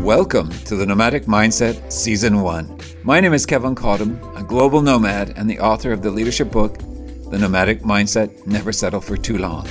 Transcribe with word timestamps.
Welcome 0.00 0.48
to 0.64 0.76
the 0.76 0.86
Nomadic 0.86 1.24
Mindset 1.24 1.92
Season 1.92 2.40
1. 2.40 2.80
My 3.02 3.20
name 3.20 3.34
is 3.34 3.44
Kevin 3.44 3.74
Cottam, 3.74 4.18
a 4.34 4.42
global 4.42 4.80
nomad 4.80 5.34
and 5.36 5.48
the 5.48 5.60
author 5.60 5.92
of 5.92 6.00
the 6.00 6.10
leadership 6.10 6.50
book, 6.50 6.78
The 7.30 7.38
Nomadic 7.38 7.82
Mindset 7.82 8.46
Never 8.46 8.72
Settle 8.72 9.02
for 9.02 9.18
Too 9.18 9.36
Long. 9.36 9.68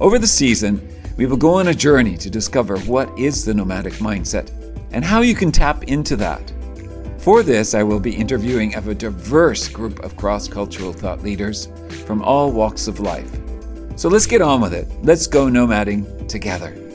Over 0.00 0.18
the 0.18 0.26
season, 0.26 0.88
we 1.18 1.26
will 1.26 1.36
go 1.36 1.52
on 1.52 1.68
a 1.68 1.74
journey 1.74 2.16
to 2.16 2.30
discover 2.30 2.78
what 2.80 3.16
is 3.18 3.44
the 3.44 3.52
nomadic 3.52 3.92
mindset 3.94 4.50
and 4.92 5.04
how 5.04 5.20
you 5.20 5.34
can 5.34 5.52
tap 5.52 5.84
into 5.84 6.16
that. 6.16 6.50
For 7.18 7.42
this, 7.42 7.74
I 7.74 7.82
will 7.82 8.00
be 8.00 8.16
interviewing 8.16 8.74
of 8.74 8.88
a 8.88 8.94
diverse 8.94 9.68
group 9.68 10.00
of 10.00 10.16
cross 10.16 10.48
cultural 10.48 10.94
thought 10.94 11.22
leaders 11.22 11.68
from 12.06 12.22
all 12.22 12.50
walks 12.50 12.88
of 12.88 13.00
life. 13.00 13.30
So 13.96 14.08
let's 14.08 14.26
get 14.26 14.40
on 14.40 14.62
with 14.62 14.72
it. 14.72 14.88
Let's 15.02 15.26
go 15.26 15.46
nomading 15.46 16.26
together. 16.26 16.87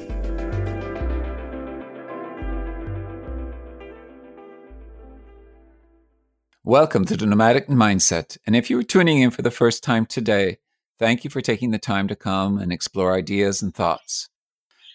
Welcome 6.74 7.06
to 7.06 7.16
the 7.16 7.28
Nomadic 7.28 7.68
Mindset. 7.68 8.40
And 8.48 8.56
if 8.56 8.72
you 8.72 8.80
are 8.80 8.84
tuning 8.84 9.20
in 9.20 9.30
for 9.30 9.44
the 9.44 9.52
first 9.52 9.84
time 9.84 10.08
today, 10.08 10.58
thank 10.98 11.24
you 11.24 11.30
for 11.30 11.40
taking 11.40 11.70
the 11.70 11.78
time 11.78 12.08
to 12.08 12.16
come 12.16 12.58
and 12.58 12.74
explore 12.74 13.14
ideas 13.14 13.62
and 13.62 13.72
thoughts. 13.76 14.28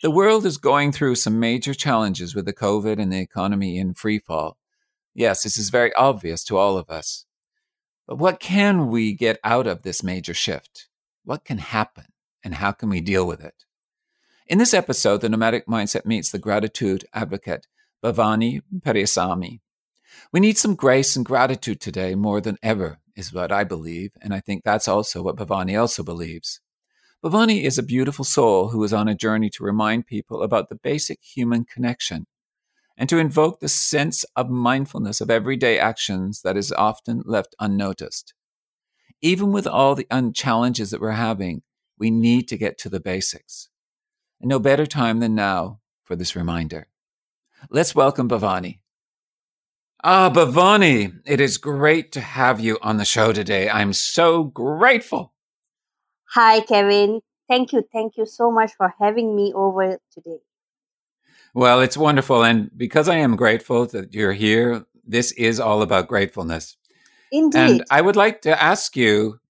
The 0.02 0.10
world 0.10 0.44
is 0.44 0.58
going 0.58 0.90
through 0.90 1.14
some 1.14 1.38
major 1.38 1.74
challenges 1.74 2.34
with 2.34 2.46
the 2.46 2.52
COVID 2.52 3.00
and 3.00 3.12
the 3.12 3.20
economy 3.20 3.78
in 3.78 3.94
free 3.94 4.18
fall. 4.18 4.58
Yes, 5.14 5.44
this 5.44 5.56
is 5.56 5.70
very 5.70 5.94
obvious 5.94 6.42
to 6.46 6.56
all 6.56 6.76
of 6.76 6.90
us. 6.90 7.26
But 8.08 8.16
what 8.16 8.40
can 8.40 8.88
we 8.88 9.12
get 9.12 9.38
out 9.44 9.68
of 9.68 9.84
this 9.84 10.02
major 10.02 10.34
shift? 10.34 10.88
What 11.24 11.44
can 11.44 11.58
happen 11.58 12.06
and 12.42 12.54
how 12.56 12.72
can 12.72 12.88
we 12.88 13.00
deal 13.00 13.24
with 13.24 13.40
it? 13.40 13.66
In 14.48 14.58
this 14.58 14.74
episode, 14.74 15.20
the 15.20 15.28
Nomadic 15.28 15.68
Mindset 15.68 16.04
meets 16.04 16.32
the 16.32 16.40
gratitude 16.40 17.04
advocate, 17.14 17.68
Bavani 18.02 18.62
Periasamy. 18.80 19.60
We 20.32 20.40
need 20.40 20.58
some 20.58 20.74
grace 20.74 21.16
and 21.16 21.24
gratitude 21.24 21.80
today 21.80 22.14
more 22.14 22.40
than 22.40 22.58
ever, 22.62 22.98
is 23.16 23.32
what 23.32 23.52
I 23.52 23.64
believe, 23.64 24.12
and 24.20 24.34
I 24.34 24.40
think 24.40 24.62
that's 24.64 24.88
also 24.88 25.22
what 25.22 25.36
Bavani 25.36 25.78
also 25.78 26.02
believes. 26.02 26.60
Bavani 27.24 27.64
is 27.64 27.78
a 27.78 27.82
beautiful 27.82 28.24
soul 28.24 28.68
who 28.68 28.82
is 28.84 28.92
on 28.92 29.08
a 29.08 29.14
journey 29.14 29.50
to 29.50 29.64
remind 29.64 30.06
people 30.06 30.42
about 30.42 30.68
the 30.68 30.76
basic 30.76 31.18
human 31.22 31.64
connection 31.64 32.26
and 32.96 33.08
to 33.08 33.18
invoke 33.18 33.60
the 33.60 33.68
sense 33.68 34.24
of 34.36 34.50
mindfulness 34.50 35.20
of 35.20 35.30
everyday 35.30 35.78
actions 35.78 36.42
that 36.42 36.56
is 36.56 36.72
often 36.72 37.22
left 37.24 37.54
unnoticed. 37.60 38.34
Even 39.20 39.52
with 39.52 39.66
all 39.66 39.94
the 39.94 40.06
challenges 40.34 40.90
that 40.90 41.00
we're 41.00 41.10
having, 41.12 41.62
we 41.98 42.10
need 42.10 42.48
to 42.48 42.56
get 42.56 42.78
to 42.78 42.88
the 42.88 43.00
basics. 43.00 43.68
And 44.40 44.48
no 44.48 44.58
better 44.60 44.86
time 44.86 45.18
than 45.18 45.34
now 45.34 45.80
for 46.04 46.14
this 46.14 46.36
reminder. 46.36 46.86
Let's 47.70 47.94
welcome 47.94 48.28
Bhavani. 48.28 48.78
Ah, 50.04 50.30
Bavani, 50.30 51.20
it 51.26 51.40
is 51.40 51.58
great 51.58 52.12
to 52.12 52.20
have 52.20 52.60
you 52.60 52.78
on 52.82 52.98
the 52.98 53.04
show 53.04 53.32
today. 53.32 53.68
I'm 53.68 53.92
so 53.92 54.44
grateful. 54.44 55.32
Hi, 56.34 56.60
Kevin. 56.60 57.20
Thank 57.48 57.72
you. 57.72 57.82
Thank 57.92 58.16
you 58.16 58.24
so 58.24 58.50
much 58.50 58.72
for 58.76 58.94
having 59.00 59.34
me 59.34 59.52
over 59.54 59.98
today. 60.12 60.38
Well, 61.52 61.80
it's 61.80 61.96
wonderful. 61.96 62.44
And 62.44 62.70
because 62.76 63.08
I 63.08 63.16
am 63.16 63.34
grateful 63.34 63.86
that 63.86 64.14
you're 64.14 64.34
here, 64.34 64.84
this 65.04 65.32
is 65.32 65.58
all 65.58 65.82
about 65.82 66.06
gratefulness. 66.06 66.76
Indeed. 67.32 67.58
And 67.58 67.84
I 67.90 68.00
would 68.00 68.16
like 68.16 68.42
to 68.42 68.62
ask 68.62 68.96
you 68.96 69.40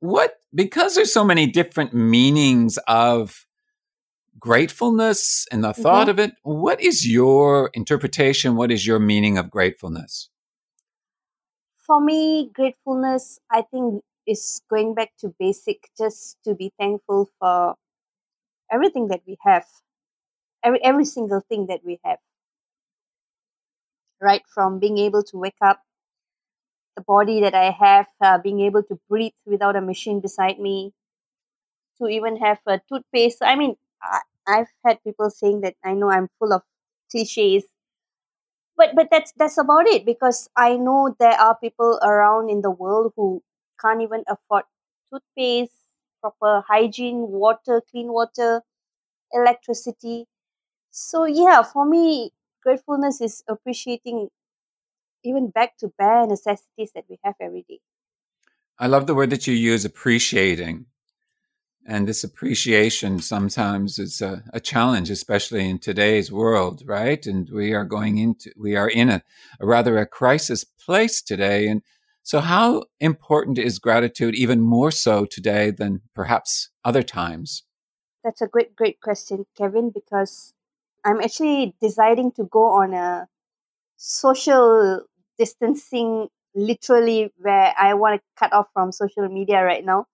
what, 0.00 0.34
because 0.54 0.94
there's 0.94 1.12
so 1.12 1.24
many 1.24 1.46
different 1.46 1.94
meanings 1.94 2.78
of 2.86 3.46
gratefulness 4.40 5.46
and 5.52 5.62
the 5.62 5.72
thought 5.74 6.08
Mhm. 6.08 6.10
of 6.10 6.18
it, 6.18 6.32
what 6.42 6.80
is 6.80 7.06
your 7.06 7.70
interpretation? 7.74 8.56
What 8.56 8.70
is 8.72 8.86
your 8.86 8.98
meaning 8.98 9.38
of 9.38 9.50
gratefulness? 9.50 10.30
For 11.76 12.00
me, 12.00 12.50
gratefulness, 12.54 13.40
I 13.50 13.62
think, 13.62 14.04
is 14.26 14.62
going 14.70 14.94
back 14.94 15.12
to 15.18 15.34
basic, 15.38 15.90
just 15.98 16.38
to 16.44 16.54
be 16.54 16.72
thankful 16.78 17.28
for 17.38 17.76
everything 18.70 19.08
that 19.08 19.22
we 19.26 19.36
have, 19.40 19.66
every, 20.62 20.82
every 20.84 21.04
single 21.04 21.40
thing 21.40 21.66
that 21.66 21.84
we 21.84 22.00
have. 22.04 22.18
Right 24.20 24.42
from 24.54 24.78
being 24.78 24.98
able 24.98 25.22
to 25.24 25.38
wake 25.38 25.60
up, 25.60 25.82
the 26.96 27.02
body 27.02 27.40
that 27.40 27.54
I 27.54 27.70
have, 27.70 28.06
uh, 28.20 28.38
being 28.38 28.60
able 28.60 28.82
to 28.84 29.00
breathe 29.08 29.32
without 29.46 29.76
a 29.76 29.80
machine 29.80 30.20
beside 30.20 30.58
me, 30.58 30.92
to 31.98 32.08
even 32.08 32.36
have 32.36 32.58
a 32.66 32.80
toothpaste. 32.88 33.42
I 33.42 33.54
mean, 33.56 33.76
I, 34.02 34.20
I've 34.46 34.68
had 34.84 35.02
people 35.04 35.30
saying 35.30 35.60
that 35.62 35.74
I 35.84 35.94
know 35.94 36.10
I'm 36.10 36.28
full 36.38 36.52
of 36.52 36.62
cliches, 37.10 37.64
but 38.76 38.90
but 38.94 39.08
that's 39.10 39.32
that's 39.36 39.58
about 39.58 39.86
it 39.86 40.04
because 40.06 40.48
I 40.56 40.76
know 40.76 41.14
there 41.18 41.38
are 41.38 41.56
people 41.56 41.98
around 42.02 42.50
in 42.50 42.62
the 42.62 42.70
world 42.70 43.12
who 43.16 43.42
can't 43.80 44.02
even 44.02 44.24
afford 44.28 44.64
toothpaste, 45.12 45.72
proper 46.20 46.64
hygiene, 46.66 47.28
water, 47.28 47.82
clean 47.90 48.12
water, 48.12 48.62
electricity. 49.32 50.26
So 50.90 51.24
yeah, 51.24 51.62
for 51.62 51.84
me, 51.86 52.32
gratefulness 52.62 53.20
is 53.20 53.42
appreciating 53.48 54.28
even 55.24 55.50
back 55.50 55.76
to 55.78 55.88
bare 55.98 56.26
necessities 56.26 56.92
that 56.94 57.04
we 57.08 57.18
have 57.24 57.34
every 57.40 57.64
day. 57.68 57.80
I 58.78 58.86
love 58.86 59.06
the 59.06 59.14
word 59.14 59.30
that 59.30 59.46
you 59.46 59.54
use, 59.54 59.84
appreciating. 59.84 60.86
And 61.86 62.06
this 62.06 62.22
appreciation 62.22 63.20
sometimes 63.20 63.98
is 63.98 64.20
a, 64.20 64.44
a 64.52 64.60
challenge, 64.60 65.10
especially 65.10 65.68
in 65.68 65.78
today's 65.78 66.30
world, 66.30 66.82
right? 66.84 67.24
And 67.26 67.48
we 67.50 67.72
are 67.72 67.84
going 67.84 68.18
into, 68.18 68.52
we 68.56 68.76
are 68.76 68.88
in 68.88 69.08
a, 69.08 69.22
a 69.58 69.66
rather 69.66 69.98
a 69.98 70.06
crisis 70.06 70.62
place 70.62 71.22
today. 71.22 71.66
And 71.68 71.82
so 72.22 72.40
how 72.40 72.84
important 73.00 73.58
is 73.58 73.78
gratitude 73.78 74.34
even 74.34 74.60
more 74.60 74.90
so 74.90 75.24
today 75.24 75.70
than 75.70 76.02
perhaps 76.14 76.68
other 76.84 77.02
times? 77.02 77.64
That's 78.22 78.42
a 78.42 78.46
great, 78.46 78.76
great 78.76 79.00
question, 79.00 79.46
Kevin, 79.56 79.90
because 79.90 80.52
I'm 81.04 81.20
actually 81.20 81.74
deciding 81.80 82.32
to 82.32 82.44
go 82.44 82.64
on 82.66 82.92
a 82.92 83.26
social 83.96 85.02
distancing, 85.38 86.28
literally, 86.54 87.32
where 87.38 87.72
I 87.78 87.94
want 87.94 88.20
to 88.20 88.22
cut 88.38 88.52
off 88.52 88.66
from 88.74 88.92
social 88.92 89.26
media 89.28 89.64
right 89.64 89.84
now. 89.84 90.06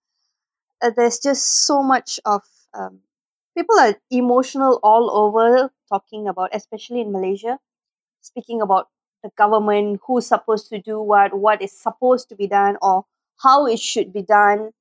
Uh, 0.81 0.91
there's 0.95 1.19
just 1.19 1.65
so 1.65 1.81
much 1.81 2.19
of 2.25 2.41
um, 2.73 2.99
people 3.57 3.77
are 3.79 3.95
emotional 4.11 4.79
all 4.83 5.09
over 5.11 5.71
talking 5.89 6.27
about, 6.27 6.49
especially 6.53 7.01
in 7.01 7.11
Malaysia, 7.11 7.59
speaking 8.21 8.61
about 8.61 8.89
the 9.23 9.31
government, 9.37 10.01
who's 10.07 10.27
supposed 10.27 10.69
to 10.69 10.79
do 10.81 10.99
what, 11.01 11.33
what 11.33 11.61
is 11.61 11.71
supposed 11.79 12.29
to 12.29 12.35
be 12.35 12.47
done, 12.47 12.77
or 12.81 13.05
how 13.43 13.65
it 13.67 13.79
should 13.79 14.13
be 14.13 14.21
done. 14.23 14.71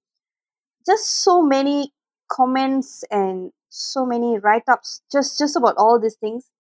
Just 0.86 1.06
so 1.22 1.42
many 1.42 1.92
comments 2.30 3.04
and 3.10 3.52
so 3.68 4.06
many 4.06 4.38
write-ups 4.38 5.02
just 5.12 5.38
just 5.38 5.56
about 5.56 5.76
all 5.76 6.00
these 6.00 6.16
things. 6.16 6.50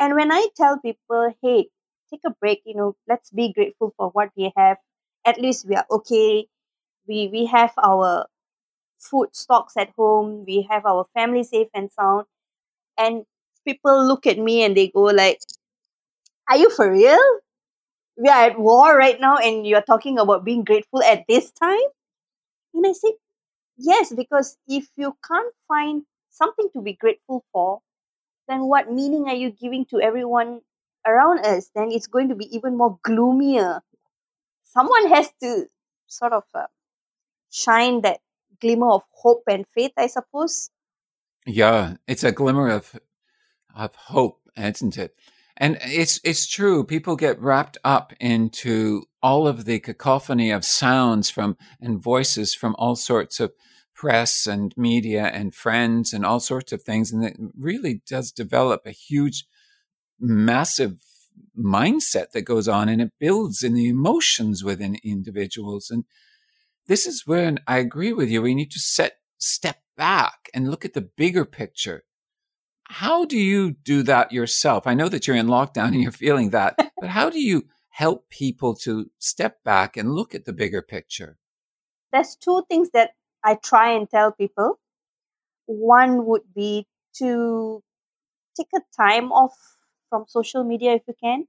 And 0.00 0.14
when 0.16 0.32
i 0.32 0.48
tell 0.56 0.78
people 0.78 1.34
hey 1.42 1.68
take 2.10 2.20
a 2.26 2.30
break 2.40 2.62
you 2.66 2.74
know 2.74 2.96
let's 3.08 3.30
be 3.30 3.52
grateful 3.52 3.94
for 3.96 4.10
what 4.10 4.30
we 4.36 4.52
have. 4.56 4.78
At 5.24 5.40
least 5.40 5.66
we 5.68 5.76
are 5.76 5.86
okay. 5.90 6.48
We 7.08 7.28
we 7.28 7.46
have 7.46 7.72
our 7.82 8.26
food 9.10 9.28
stocks 9.32 9.76
at 9.76 9.90
home 9.98 10.44
we 10.46 10.66
have 10.70 10.86
our 10.86 11.06
family 11.14 11.44
safe 11.44 11.68
and 11.74 11.90
sound 11.92 12.26
and 12.98 13.24
people 13.66 14.06
look 14.06 14.26
at 14.26 14.38
me 14.38 14.64
and 14.64 14.76
they 14.76 14.88
go 14.88 15.02
like 15.04 15.40
are 16.48 16.56
you 16.56 16.70
for 16.70 16.90
real? 16.90 17.18
We 18.16 18.28
are 18.28 18.44
at 18.44 18.58
war 18.58 18.96
right 18.96 19.20
now 19.20 19.36
and 19.38 19.66
you're 19.66 19.82
talking 19.82 20.18
about 20.18 20.44
being 20.44 20.64
grateful 20.64 21.02
at 21.02 21.24
this 21.28 21.50
time? 21.52 21.86
And 22.74 22.86
i 22.86 22.92
say 22.92 23.14
yes 23.78 24.12
because 24.14 24.58
if 24.68 24.88
you 24.96 25.16
can't 25.26 25.54
find 25.68 26.04
something 26.30 26.68
to 26.74 26.82
be 26.82 26.94
grateful 26.94 27.44
for 27.52 27.80
then 28.48 28.62
what 28.64 28.92
meaning 28.92 29.26
are 29.28 29.34
you 29.36 29.50
giving 29.52 29.86
to 29.86 30.00
everyone 30.00 30.60
around 31.06 31.46
us? 31.46 31.70
Then 31.74 31.92
it's 31.92 32.08
going 32.08 32.28
to 32.30 32.34
be 32.36 32.46
even 32.56 32.76
more 32.76 32.98
gloomier. 33.04 33.82
Someone 34.64 35.08
has 35.10 35.30
to 35.42 35.66
sort 36.08 36.32
of 36.32 36.44
uh, 36.54 36.66
shine 37.50 38.02
that 38.02 38.20
glimmer 38.62 38.90
of 38.98 39.02
hope 39.24 39.44
and 39.48 39.66
faith 39.74 39.92
i 39.98 40.08
suppose 40.08 40.70
Yeah, 41.46 41.96
it's 42.06 42.24
a 42.24 42.32
glimmer 42.32 42.70
of 42.70 42.98
of 43.74 43.94
hope, 43.96 44.40
isn't 44.56 44.98
it? 44.98 45.14
And 45.56 45.78
it's 45.82 46.20
it's 46.24 46.48
true. 46.48 46.84
People 46.84 47.16
get 47.16 47.40
wrapped 47.40 47.78
up 47.84 48.12
into 48.20 49.04
all 49.22 49.48
of 49.48 49.64
the 49.66 49.80
cacophony 49.80 50.50
of 50.52 50.64
sounds 50.64 51.30
from 51.30 51.56
and 51.80 52.02
voices 52.02 52.54
from 52.54 52.76
all 52.78 52.96
sorts 52.96 53.40
of 53.40 53.52
press 53.94 54.46
and 54.46 54.74
media 54.76 55.24
and 55.26 55.54
friends 55.54 56.12
and 56.12 56.24
all 56.26 56.40
sorts 56.40 56.72
of 56.72 56.82
things, 56.82 57.12
and 57.12 57.24
it 57.24 57.36
really 57.58 58.02
does 58.08 58.32
develop 58.32 58.82
a 58.86 58.90
huge, 58.92 59.46
massive 60.20 61.00
mindset 61.58 62.32
that 62.32 62.42
goes 62.42 62.68
on, 62.68 62.88
and 62.88 63.02
it 63.02 63.12
builds 63.20 63.62
in 63.62 63.74
the 63.74 63.88
emotions 63.88 64.64
within 64.64 64.98
individuals. 65.04 65.90
And 65.90 66.04
this 66.86 67.06
is 67.06 67.26
when 67.26 67.58
I 67.66 67.78
agree 67.78 68.12
with 68.12 68.30
you. 68.30 68.42
We 68.42 68.54
need 68.54 68.70
to 68.72 68.80
set 68.80 69.18
step 69.38 69.78
back 69.96 70.48
and 70.54 70.70
look 70.70 70.84
at 70.84 70.94
the 70.94 71.00
bigger 71.00 71.44
picture 71.44 72.04
how 72.92 73.24
do 73.24 73.38
you 73.38 73.70
do 73.70 74.02
that 74.02 74.32
yourself? 74.32 74.86
I 74.86 74.92
know 74.92 75.08
that 75.08 75.26
you're 75.26 75.36
in 75.36 75.46
lockdown 75.46 75.88
and 75.88 76.02
you're 76.02 76.12
feeling 76.12 76.50
that, 76.50 76.74
but 77.00 77.08
how 77.08 77.30
do 77.30 77.40
you 77.40 77.64
help 77.88 78.28
people 78.28 78.74
to 78.74 79.10
step 79.18 79.64
back 79.64 79.96
and 79.96 80.12
look 80.12 80.34
at 80.34 80.44
the 80.44 80.52
bigger 80.52 80.82
picture? 80.82 81.38
There's 82.12 82.36
two 82.36 82.64
things 82.68 82.90
that 82.90 83.12
I 83.42 83.54
try 83.54 83.92
and 83.92 84.08
tell 84.10 84.30
people. 84.30 84.78
One 85.64 86.26
would 86.26 86.42
be 86.54 86.86
to 87.16 87.82
take 88.56 88.68
a 88.74 88.80
time 88.94 89.32
off 89.32 89.54
from 90.10 90.26
social 90.28 90.62
media 90.62 90.94
if 90.94 91.02
you 91.08 91.14
can. 91.18 91.46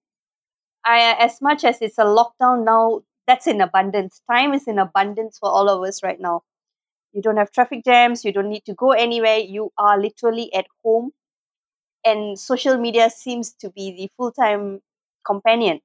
I, 0.85 1.17
as 1.19 1.41
much 1.41 1.65
as 1.65 1.81
it's 1.81 1.97
a 1.97 2.05
lockdown 2.05 2.63
now, 2.63 3.01
that's 3.27 3.47
in 3.47 3.61
abundance. 3.61 4.21
Time 4.31 4.53
is 4.53 4.67
in 4.67 4.79
abundance 4.79 5.37
for 5.39 5.49
all 5.49 5.69
of 5.69 5.81
us 5.87 6.03
right 6.03 6.19
now. 6.19 6.41
You 7.13 7.21
don't 7.21 7.37
have 7.37 7.51
traffic 7.51 7.83
jams, 7.85 8.25
you 8.25 8.33
don't 8.33 8.49
need 8.49 8.65
to 8.65 8.73
go 8.75 8.91
anywhere, 8.91 9.37
you 9.37 9.71
are 9.77 9.99
literally 9.99 10.53
at 10.53 10.67
home. 10.83 11.11
And 12.05 12.39
social 12.39 12.77
media 12.77 13.09
seems 13.09 13.53
to 13.61 13.69
be 13.71 13.91
the 13.95 14.09
full 14.17 14.31
time 14.31 14.81
companion. 15.25 15.79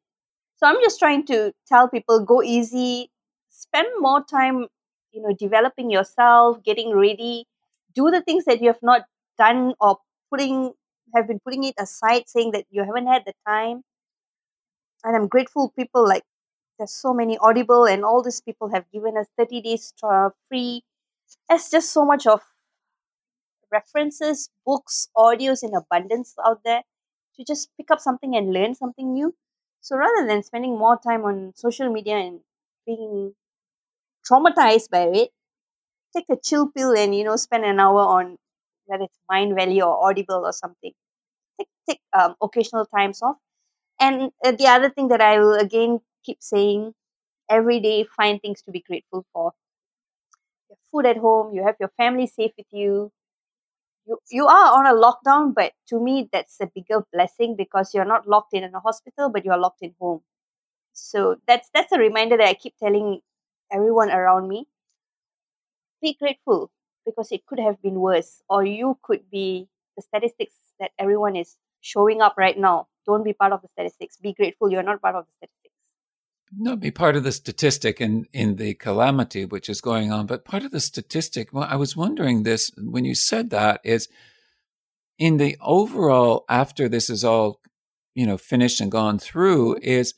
So 0.56 0.66
I'm 0.66 0.80
just 0.82 0.98
trying 0.98 1.26
to 1.26 1.52
tell 1.68 1.88
people 1.88 2.24
go 2.24 2.42
easy, 2.42 3.10
spend 3.50 3.88
more 4.00 4.24
time, 4.24 4.68
you 5.12 5.22
know, 5.22 5.34
developing 5.38 5.90
yourself, 5.90 6.62
getting 6.64 6.96
ready, 6.96 7.46
do 7.94 8.10
the 8.10 8.22
things 8.22 8.44
that 8.46 8.60
you 8.62 8.68
have 8.68 8.82
not 8.82 9.02
done 9.38 9.74
or 9.80 9.98
putting 10.30 10.72
have 11.14 11.28
been 11.28 11.40
putting 11.40 11.64
it 11.64 11.74
aside, 11.78 12.24
saying 12.28 12.52
that 12.52 12.66
you 12.70 12.84
haven't 12.84 13.06
had 13.06 13.24
the 13.26 13.34
time. 13.46 13.82
And 15.04 15.16
I'm 15.16 15.26
grateful 15.28 15.70
people 15.76 16.06
like 16.06 16.22
there's 16.78 16.92
so 16.92 17.12
many 17.14 17.38
Audible 17.38 17.84
and 17.86 18.04
all 18.04 18.22
these 18.22 18.40
people 18.40 18.70
have 18.70 18.90
given 18.92 19.16
us 19.16 19.26
30 19.36 19.60
days 19.62 19.92
uh, 20.02 20.30
free. 20.48 20.84
There's 21.48 21.70
just 21.70 21.92
so 21.92 22.04
much 22.04 22.26
of 22.26 22.42
references, 23.70 24.50
books, 24.64 25.08
audios 25.16 25.62
in 25.62 25.74
abundance 25.74 26.34
out 26.44 26.60
there 26.64 26.82
to 27.36 27.44
just 27.44 27.70
pick 27.76 27.90
up 27.90 28.00
something 28.00 28.34
and 28.36 28.52
learn 28.52 28.74
something 28.74 29.12
new. 29.12 29.34
So 29.80 29.96
rather 29.96 30.26
than 30.26 30.42
spending 30.42 30.76
more 30.78 30.98
time 30.98 31.24
on 31.24 31.52
social 31.54 31.90
media 31.92 32.16
and 32.16 32.40
being 32.86 33.34
traumatized 34.30 34.90
by 34.90 35.04
it, 35.22 35.30
take 36.16 36.26
a 36.30 36.36
chill 36.36 36.68
pill 36.70 36.96
and 36.96 37.14
you 37.14 37.24
know 37.24 37.36
spend 37.36 37.64
an 37.64 37.80
hour 37.80 38.00
on 38.00 38.36
whether 38.86 39.04
it's 39.04 39.18
Mindvalley 39.30 39.78
or 39.78 40.08
Audible 40.08 40.46
or 40.46 40.52
something. 40.52 40.92
Take 41.58 41.68
take 41.88 42.00
um, 42.18 42.36
occasional 42.42 42.86
times 42.86 43.22
off. 43.22 43.36
And 44.00 44.32
uh, 44.44 44.52
the 44.52 44.66
other 44.68 44.90
thing 44.90 45.08
that 45.08 45.20
I 45.20 45.38
will 45.40 45.54
again 45.54 46.00
keep 46.24 46.38
saying 46.42 46.94
every 47.50 47.80
day, 47.80 48.04
find 48.04 48.40
things 48.42 48.62
to 48.62 48.70
be 48.72 48.80
grateful 48.80 49.26
for. 49.32 49.52
Food 50.90 51.06
at 51.06 51.16
home, 51.18 51.54
you 51.54 51.62
have 51.64 51.76
your 51.80 51.90
family 51.96 52.26
safe 52.26 52.52
with 52.56 52.66
you. 52.70 53.12
You, 54.06 54.18
you 54.30 54.46
are 54.46 54.78
on 54.78 54.86
a 54.86 54.94
lockdown, 54.94 55.54
but 55.54 55.72
to 55.88 56.00
me, 56.00 56.28
that's 56.32 56.60
a 56.60 56.66
bigger 56.66 57.04
blessing 57.12 57.56
because 57.56 57.94
you're 57.94 58.04
not 58.06 58.28
locked 58.28 58.54
in, 58.54 58.64
in 58.64 58.74
a 58.74 58.80
hospital, 58.80 59.28
but 59.30 59.44
you're 59.44 59.58
locked 59.58 59.82
in 59.82 59.94
home. 60.00 60.22
So 60.94 61.36
that's 61.46 61.70
that's 61.74 61.92
a 61.92 61.98
reminder 61.98 62.36
that 62.38 62.48
I 62.48 62.54
keep 62.54 62.76
telling 62.78 63.20
everyone 63.72 64.10
around 64.10 64.48
me. 64.48 64.66
Be 66.02 66.14
grateful 66.14 66.72
because 67.04 67.30
it 67.30 67.46
could 67.46 67.60
have 67.60 67.80
been 67.80 68.00
worse, 68.00 68.42
or 68.48 68.64
you 68.64 68.98
could 69.02 69.30
be 69.30 69.68
the 69.96 70.02
statistics 70.02 70.54
that 70.80 70.90
everyone 70.98 71.36
is 71.36 71.56
showing 71.80 72.20
up 72.20 72.34
right 72.36 72.58
now. 72.58 72.88
Don't 73.06 73.22
be 73.24 73.32
part 73.32 73.52
of 73.52 73.62
the 73.62 73.68
statistics. 73.68 74.16
Be 74.16 74.32
grateful 74.34 74.70
you're 74.70 74.82
not 74.82 75.00
part 75.00 75.14
of 75.14 75.26
the 75.26 75.32
statistics. 75.36 75.67
No, 76.56 76.76
be 76.76 76.90
part 76.90 77.16
of 77.16 77.24
the 77.24 77.32
statistic 77.32 78.00
in, 78.00 78.26
in 78.32 78.56
the 78.56 78.74
calamity 78.74 79.44
which 79.44 79.68
is 79.68 79.80
going 79.80 80.12
on. 80.12 80.26
But 80.26 80.44
part 80.44 80.64
of 80.64 80.70
the 80.70 80.80
statistic, 80.80 81.52
well, 81.52 81.68
I 81.68 81.76
was 81.76 81.96
wondering 81.96 82.42
this 82.42 82.70
when 82.78 83.04
you 83.04 83.14
said 83.14 83.50
that 83.50 83.80
is 83.84 84.08
in 85.18 85.36
the 85.36 85.56
overall, 85.60 86.44
after 86.48 86.88
this 86.88 87.10
is 87.10 87.24
all, 87.24 87.60
you 88.14 88.26
know, 88.26 88.38
finished 88.38 88.80
and 88.80 88.90
gone 88.90 89.18
through, 89.18 89.74
mm-hmm. 89.74 89.84
is, 89.84 90.14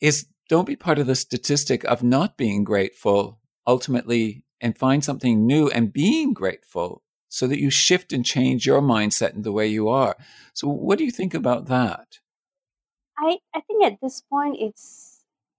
is 0.00 0.26
don't 0.48 0.66
be 0.66 0.76
part 0.76 0.98
of 0.98 1.06
the 1.06 1.14
statistic 1.14 1.84
of 1.84 2.02
not 2.02 2.36
being 2.36 2.64
grateful 2.64 3.38
ultimately 3.66 4.44
and 4.60 4.76
find 4.76 5.04
something 5.04 5.46
new 5.46 5.68
and 5.68 5.92
being 5.92 6.32
grateful 6.32 7.02
so 7.28 7.46
that 7.46 7.60
you 7.60 7.70
shift 7.70 8.12
and 8.12 8.26
change 8.26 8.66
your 8.66 8.82
mindset 8.82 9.34
and 9.34 9.44
the 9.44 9.52
way 9.52 9.66
you 9.66 9.88
are. 9.88 10.16
So 10.52 10.68
what 10.68 10.98
do 10.98 11.04
you 11.04 11.10
think 11.10 11.32
about 11.32 11.66
that? 11.66 12.18
I, 13.18 13.38
I 13.54 13.60
think 13.60 13.84
at 13.84 13.98
this 14.02 14.20
point 14.20 14.56
it's 14.58 15.11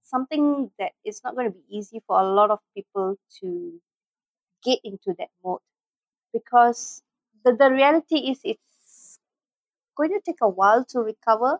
something 0.03 0.71
that 0.79 0.91
is 1.05 1.21
not 1.23 1.35
going 1.35 1.47
to 1.51 1.57
be 1.57 1.65
easy 1.77 2.01
for 2.07 2.19
a 2.19 2.25
lot 2.25 2.51
of 2.51 2.59
people 2.75 3.17
to 3.41 3.81
get 4.63 4.79
into 4.83 5.13
that 5.19 5.29
mode 5.43 5.59
because 6.33 7.03
the, 7.45 7.55
the 7.55 7.71
reality 7.71 8.17
is 8.31 8.39
it's 8.43 9.19
going 9.97 10.09
to 10.11 10.21
take 10.25 10.41
a 10.41 10.49
while 10.49 10.85
to 10.85 10.99
recover 10.99 11.59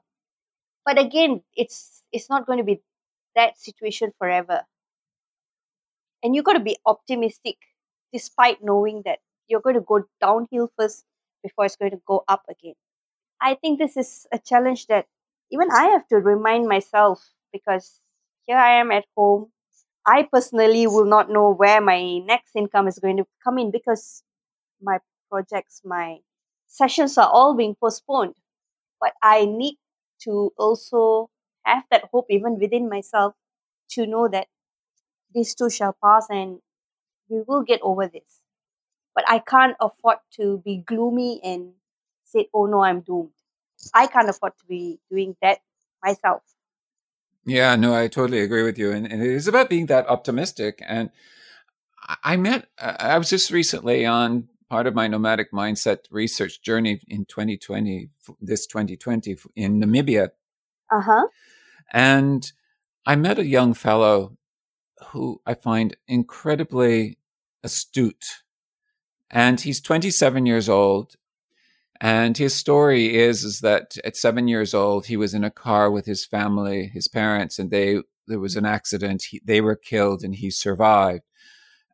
but 0.86 1.00
again 1.00 1.42
it's 1.56 2.04
it's 2.12 2.30
not 2.30 2.46
going 2.46 2.60
to 2.60 2.64
be 2.66 2.82
that 3.36 3.58
situation 3.60 4.14
forever. 4.20 4.64
And 6.24 6.36
you've 6.36 6.46
got 6.46 6.54
to 6.54 6.60
be 6.60 6.78
optimistic 6.86 7.58
despite 8.12 8.64
knowing 8.64 9.02
that 9.06 9.20
you're 9.48 9.62
going 9.62 9.76
to 9.76 9.82
go 9.82 10.06
downhill 10.22 10.72
first 10.78 11.06
before 11.44 11.66
it's 11.66 11.76
going 11.76 11.92
to 11.92 12.02
go 12.08 12.24
up 12.28 12.44
again. 12.50 12.76
I 13.42 13.56
think 13.56 13.80
this 13.80 13.98
is 13.98 14.28
a 14.32 14.40
challenge 14.40 14.88
that 14.88 15.08
even 15.52 15.70
i 15.72 15.86
have 15.86 16.08
to 16.10 16.18
remind 16.18 16.68
myself 16.68 17.34
because 17.54 18.02
here 18.48 18.58
I 18.58 18.80
am 18.80 18.92
at 18.92 19.06
home. 19.16 19.52
I 20.06 20.24
personally 20.32 20.88
will 20.88 21.06
not 21.06 21.30
know 21.30 21.52
where 21.54 21.82
my 21.82 22.20
next 22.20 22.56
income 22.56 22.88
is 22.88 23.00
going 23.00 23.18
to 23.18 23.26
come 23.44 23.58
in 23.58 23.72
because 23.72 24.24
my 24.82 25.00
projects, 25.32 25.82
my 25.86 26.20
sessions 26.68 27.18
are 27.18 27.30
all 27.30 27.56
being 27.56 27.76
postponed. 27.76 28.36
But 29.02 29.14
I 29.24 29.46
need 29.46 29.78
to 30.24 30.54
also 30.58 31.30
have 31.66 31.84
that 31.92 32.06
hope 32.12 32.28
even 32.30 32.60
within 32.60 32.90
myself 32.90 33.36
to 33.92 34.06
know 34.08 34.28
that 34.30 34.48
this 35.34 35.56
too 35.56 35.70
shall 35.70 35.96
pass 36.04 36.28
and 36.30 36.60
we 37.30 37.42
will 37.48 37.64
get 37.64 37.82
over 37.84 38.08
this. 38.08 38.42
But 39.16 39.26
I 39.30 39.40
can't 39.40 39.78
afford 39.82 40.20
to 40.38 40.60
be 40.66 40.78
gloomy 40.78 41.42
and 41.44 41.74
say, 42.26 42.50
oh 42.54 42.66
no, 42.68 42.84
I'm 42.84 43.02
doomed. 43.02 43.32
I 43.94 44.08
can't 44.08 44.30
afford 44.30 44.54
to 44.60 44.66
be 44.68 45.00
doing 45.10 45.36
that 45.42 45.60
myself. 46.04 46.44
Yeah, 47.46 47.76
no, 47.76 47.94
I 47.94 48.08
totally 48.08 48.40
agree 48.40 48.64
with 48.64 48.78
you. 48.78 48.92
And, 48.92 49.12
and, 49.12 49.22
it 49.22 49.30
is 49.30 49.48
about 49.48 49.70
being 49.70 49.88
that 49.88 50.08
optimistic. 50.08 50.82
And 50.88 51.10
I 52.24 52.38
met, 52.38 52.68
I 52.80 53.18
was 53.18 53.30
just 53.30 53.52
recently 53.52 54.06
on 54.06 54.48
part 54.70 54.88
of 54.88 54.96
my 54.96 55.08
nomadic 55.08 55.52
mindset 55.52 56.00
research 56.10 56.62
journey 56.62 57.02
in 57.08 57.26
2020, 57.26 58.10
this 58.42 58.66
2020 58.66 59.38
in 59.56 59.82
Namibia. 59.82 60.30
Uh 60.92 61.02
huh. 61.02 61.28
And 61.92 62.52
I 63.06 63.16
met 63.16 63.40
a 63.40 63.46
young 63.46 63.74
fellow 63.74 64.38
who 65.08 65.42
I 65.46 65.54
find 65.54 65.96
incredibly 66.08 67.18
astute. 67.64 68.44
And 69.30 69.60
he's 69.60 69.82
27 69.82 70.46
years 70.46 70.70
old 70.70 71.16
and 72.02 72.38
his 72.38 72.54
story 72.54 73.18
is, 73.18 73.44
is 73.44 73.60
that 73.62 73.98
at 74.04 74.18
seven 74.18 74.48
years 74.48 74.74
old, 74.74 75.06
he 75.06 75.18
was 75.18 75.34
in 75.34 75.44
a 75.44 75.52
car 75.52 75.90
with 75.92 76.06
his 76.06 76.26
family, 76.26 76.88
his 76.88 77.08
parents, 77.08 77.60
and 77.60 77.72
they, 77.72 78.02
there 78.28 78.40
was 78.40 78.56
an 78.56 78.66
accident. 78.66 79.24
He, 79.24 79.42
they 79.44 79.62
were 79.62 79.76
killed 79.76 80.24
and 80.24 80.36
he 80.36 80.50
survived. 80.50 81.24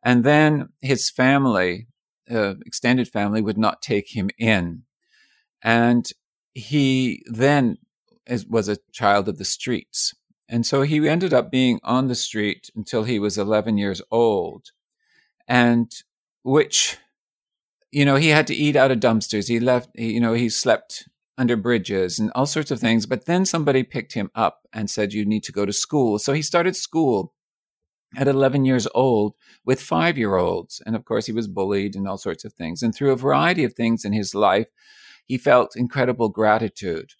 And 0.02 0.24
then 0.24 0.70
his 0.80 1.10
family, 1.10 1.88
uh, 2.30 2.54
extended 2.64 3.08
family 3.08 3.42
would 3.42 3.58
not 3.58 3.82
take 3.82 4.16
him 4.16 4.30
in. 4.38 4.84
And 5.62 6.10
he 6.54 7.22
then 7.26 7.78
is, 8.26 8.46
was 8.46 8.68
a 8.68 8.78
child 8.92 9.28
of 9.28 9.38
the 9.38 9.44
streets. 9.44 10.14
And 10.48 10.66
so 10.66 10.82
he 10.82 11.06
ended 11.08 11.32
up 11.32 11.50
being 11.50 11.78
on 11.84 12.08
the 12.08 12.14
street 12.14 12.70
until 12.74 13.04
he 13.04 13.18
was 13.18 13.38
11 13.38 13.78
years 13.78 14.02
old. 14.10 14.72
And 15.46 15.92
which 16.42 16.98
you 17.92 18.04
know, 18.04 18.16
he 18.16 18.28
had 18.28 18.46
to 18.48 18.54
eat 18.54 18.76
out 18.76 18.90
of 18.90 19.00
dumpsters. 19.00 19.48
He 19.48 19.60
left, 19.60 19.90
you 19.94 20.20
know, 20.20 20.32
he 20.32 20.48
slept 20.48 21.08
under 21.36 21.56
bridges 21.56 22.18
and 22.18 22.30
all 22.34 22.46
sorts 22.46 22.70
of 22.70 22.78
things. 22.78 23.06
But 23.06 23.24
then 23.24 23.44
somebody 23.44 23.82
picked 23.82 24.12
him 24.12 24.30
up 24.34 24.68
and 24.72 24.90
said, 24.90 25.12
You 25.12 25.24
need 25.24 25.42
to 25.44 25.52
go 25.52 25.64
to 25.64 25.72
school. 25.72 26.18
So 26.18 26.32
he 26.32 26.42
started 26.42 26.76
school 26.76 27.34
at 28.16 28.28
11 28.28 28.64
years 28.64 28.86
old 28.94 29.34
with 29.64 29.80
five 29.80 30.18
year 30.18 30.36
olds. 30.36 30.82
And 30.84 30.94
of 30.94 31.04
course, 31.04 31.26
he 31.26 31.32
was 31.32 31.48
bullied 31.48 31.96
and 31.96 32.06
all 32.06 32.18
sorts 32.18 32.44
of 32.44 32.52
things. 32.52 32.82
And 32.82 32.94
through 32.94 33.12
a 33.12 33.16
variety 33.16 33.64
of 33.64 33.74
things 33.74 34.04
in 34.04 34.12
his 34.12 34.34
life, 34.34 34.68
he 35.24 35.38
felt 35.38 35.76
incredible 35.76 36.28
gratitude. 36.28 37.12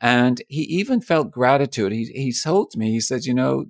And 0.00 0.42
he 0.48 0.62
even 0.62 1.00
felt 1.00 1.30
gratitude. 1.30 1.92
He, 1.92 2.04
he 2.06 2.32
told 2.32 2.76
me, 2.76 2.90
he 2.90 3.00
said, 3.00 3.24
You 3.24 3.34
know, 3.34 3.66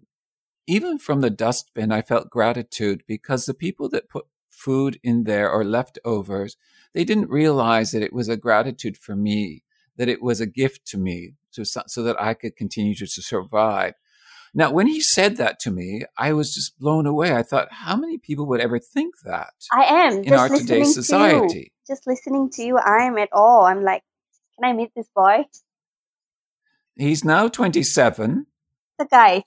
even 0.66 0.98
from 0.98 1.20
the 1.20 1.30
dustbin, 1.30 1.92
I 1.92 2.02
felt 2.02 2.30
gratitude 2.30 3.02
because 3.06 3.44
the 3.44 3.54
people 3.54 3.88
that 3.90 4.08
put 4.08 4.24
food 4.64 4.98
in 5.02 5.24
there 5.24 5.50
or 5.50 5.64
leftovers, 5.64 6.56
they 6.94 7.04
didn't 7.04 7.28
realize 7.28 7.90
that 7.90 8.02
it 8.02 8.12
was 8.12 8.28
a 8.28 8.36
gratitude 8.36 8.96
for 8.96 9.14
me, 9.14 9.62
that 9.96 10.08
it 10.08 10.22
was 10.22 10.40
a 10.40 10.46
gift 10.46 10.86
to 10.86 10.98
me 10.98 11.34
to, 11.52 11.64
so 11.64 12.02
that 12.02 12.20
I 12.20 12.34
could 12.34 12.56
continue 12.56 12.94
to 12.94 13.06
survive. 13.06 13.94
Now, 14.56 14.70
when 14.70 14.86
he 14.86 15.00
said 15.00 15.36
that 15.36 15.58
to 15.60 15.70
me, 15.72 16.04
I 16.16 16.32
was 16.32 16.54
just 16.54 16.78
blown 16.78 17.06
away. 17.06 17.34
I 17.34 17.42
thought, 17.42 17.68
how 17.72 17.96
many 17.96 18.18
people 18.18 18.46
would 18.46 18.60
ever 18.60 18.78
think 18.78 19.14
that? 19.24 19.52
I 19.72 19.82
am 19.82 20.22
in 20.22 20.32
our 20.32 20.48
today's 20.48 20.94
society. 20.94 21.72
just 21.88 22.06
listening 22.06 22.50
to 22.50 22.62
you, 22.62 22.78
I'm 22.78 23.18
at 23.18 23.30
awe. 23.32 23.64
I'm 23.64 23.82
like, 23.82 24.02
can 24.56 24.70
I 24.70 24.72
meet 24.72 24.92
this 24.94 25.08
boy? 25.14 25.44
He's 26.94 27.24
now 27.24 27.48
27. 27.48 28.46
The 28.98 29.04
guy. 29.06 29.42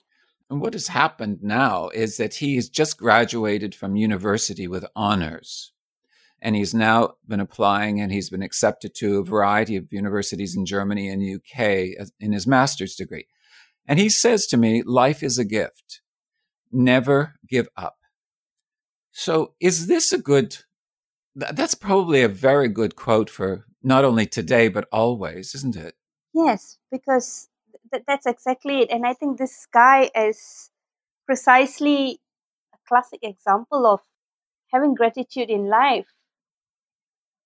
And 0.50 0.60
what 0.60 0.72
has 0.72 0.88
happened 0.88 1.40
now 1.42 1.88
is 1.90 2.16
that 2.16 2.34
he 2.34 2.56
has 2.56 2.68
just 2.68 2.98
graduated 2.98 3.74
from 3.74 3.96
university 3.96 4.66
with 4.66 4.86
honors. 4.96 5.72
And 6.40 6.56
he's 6.56 6.72
now 6.72 7.14
been 7.26 7.40
applying 7.40 8.00
and 8.00 8.12
he's 8.12 8.30
been 8.30 8.42
accepted 8.42 8.94
to 8.96 9.18
a 9.18 9.24
variety 9.24 9.76
of 9.76 9.92
universities 9.92 10.56
in 10.56 10.64
Germany 10.64 11.08
and 11.08 11.22
UK 11.22 12.08
in 12.20 12.32
his 12.32 12.46
master's 12.46 12.94
degree. 12.94 13.26
And 13.86 13.98
he 13.98 14.08
says 14.08 14.46
to 14.48 14.56
me, 14.56 14.82
life 14.82 15.22
is 15.22 15.38
a 15.38 15.44
gift. 15.44 16.00
Never 16.70 17.34
give 17.48 17.68
up. 17.76 17.96
So 19.10 19.54
is 19.58 19.88
this 19.88 20.12
a 20.12 20.18
good, 20.18 20.58
that's 21.34 21.74
probably 21.74 22.22
a 22.22 22.28
very 22.28 22.68
good 22.68 22.94
quote 22.94 23.28
for 23.28 23.64
not 23.82 24.04
only 24.04 24.26
today, 24.26 24.68
but 24.68 24.88
always, 24.92 25.54
isn't 25.54 25.76
it? 25.76 25.94
Yes, 26.32 26.78
because 26.92 27.47
th- 27.92 28.04
that's 28.06 28.26
exactly 28.26 28.80
it. 28.80 28.90
And 28.90 29.06
I 29.06 29.14
think 29.14 29.38
this 29.38 29.66
guy 29.72 30.10
is 30.14 30.70
precisely 31.26 32.20
a 32.74 32.78
classic 32.88 33.20
example 33.22 33.86
of 33.86 34.00
having 34.72 34.94
gratitude 34.94 35.50
in 35.50 35.68
life. 35.68 36.08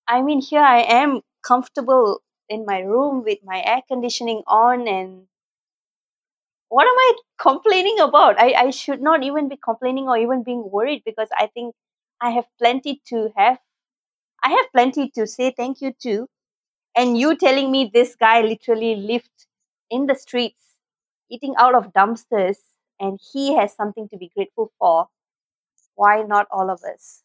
I 0.07 0.21
mean, 0.21 0.39
here 0.39 0.61
I 0.61 0.79
am 0.83 1.23
comfortable 1.45 2.21
in 2.47 2.65
my 2.65 2.79
room 2.79 3.21
with 3.23 3.39
my 3.43 3.61
air 3.61 3.81
conditioning 3.85 4.41
on 4.47 4.87
and 4.87 5.27
what 6.69 6.85
am 6.85 6.97
I 6.97 7.13
complaining 7.39 7.99
about? 7.99 8.39
I, 8.39 8.53
I 8.53 8.69
should 8.71 9.01
not 9.01 9.23
even 9.23 9.47
be 9.47 9.57
complaining 9.57 10.07
or 10.07 10.17
even 10.17 10.43
being 10.43 10.69
worried 10.71 11.03
because 11.05 11.29
I 11.37 11.47
think 11.47 11.75
I 12.21 12.31
have 12.31 12.45
plenty 12.59 13.01
to 13.07 13.29
have. 13.35 13.59
I 14.43 14.49
have 14.49 14.65
plenty 14.73 15.09
to 15.11 15.27
say 15.27 15.51
thank 15.55 15.81
you 15.81 15.93
to. 16.03 16.27
And 16.95 17.17
you 17.17 17.35
telling 17.37 17.71
me 17.71 17.91
this 17.93 18.15
guy 18.15 18.41
literally 18.41 18.95
lived 18.95 19.47
in 19.89 20.05
the 20.07 20.15
streets, 20.15 20.75
eating 21.29 21.53
out 21.57 21.75
of 21.75 21.93
dumpsters, 21.93 22.57
and 22.99 23.19
he 23.33 23.55
has 23.55 23.75
something 23.75 24.07
to 24.09 24.17
be 24.17 24.31
grateful 24.35 24.71
for. 24.79 25.07
Why 25.95 26.23
not 26.23 26.47
all 26.51 26.69
of 26.69 26.81
us? 26.83 27.23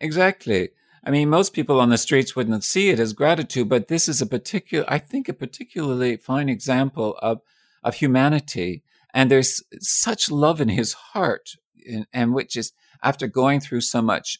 Exactly. 0.00 0.70
I 1.04 1.10
mean, 1.10 1.28
most 1.28 1.52
people 1.52 1.80
on 1.80 1.90
the 1.90 1.98
streets 1.98 2.34
wouldn't 2.34 2.64
see 2.64 2.90
it 2.90 2.98
as 2.98 3.12
gratitude, 3.12 3.68
but 3.68 3.88
this 3.88 4.08
is 4.08 4.20
a 4.20 4.26
particular, 4.26 4.84
I 4.88 4.98
think, 4.98 5.28
a 5.28 5.32
particularly 5.32 6.16
fine 6.16 6.48
example 6.48 7.16
of, 7.22 7.40
of 7.82 7.94
humanity. 7.94 8.82
And 9.14 9.30
there's 9.30 9.62
such 9.80 10.30
love 10.30 10.60
in 10.60 10.68
his 10.68 10.92
heart, 10.92 11.50
and, 11.88 12.06
and 12.12 12.34
which 12.34 12.56
is 12.56 12.72
after 13.02 13.26
going 13.26 13.60
through 13.60 13.80
so 13.82 14.02
much 14.02 14.38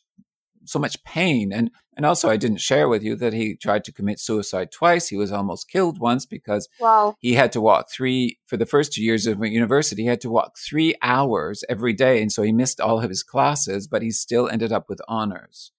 so 0.65 0.79
much 0.79 1.03
pain. 1.05 1.53
And 1.53 1.71
and 1.97 2.07
also 2.07 2.29
I 2.31 2.37
didn't 2.37 2.61
share 2.61 2.89
with 2.89 3.03
you 3.03 3.17
that 3.17 3.33
he 3.33 3.57
tried 3.57 3.83
to 3.85 3.93
commit 3.93 4.21
suicide 4.21 4.71
twice. 4.71 5.09
He 5.09 5.17
was 5.17 5.33
almost 5.33 5.69
killed 5.69 5.99
once 5.99 6.27
because 6.27 6.69
wow. 6.79 7.17
he 7.19 7.35
had 7.35 7.51
to 7.53 7.61
walk 7.61 7.91
three 7.91 8.39
for 8.47 8.57
the 8.57 8.67
first 8.67 8.93
two 8.93 9.03
years 9.03 9.27
of 9.27 9.45
university, 9.45 10.03
he 10.03 10.09
had 10.09 10.21
to 10.21 10.31
walk 10.31 10.57
three 10.57 10.95
hours 11.03 11.65
every 11.69 11.93
day. 11.93 12.23
And 12.23 12.31
so 12.31 12.43
he 12.43 12.53
missed 12.53 12.81
all 12.81 13.01
of 13.03 13.09
his 13.09 13.25
classes, 13.25 13.89
but 13.89 14.03
he 14.03 14.13
still 14.13 14.49
ended 14.49 14.73
up 14.73 14.89
with 14.89 15.01
honors. 15.09 15.73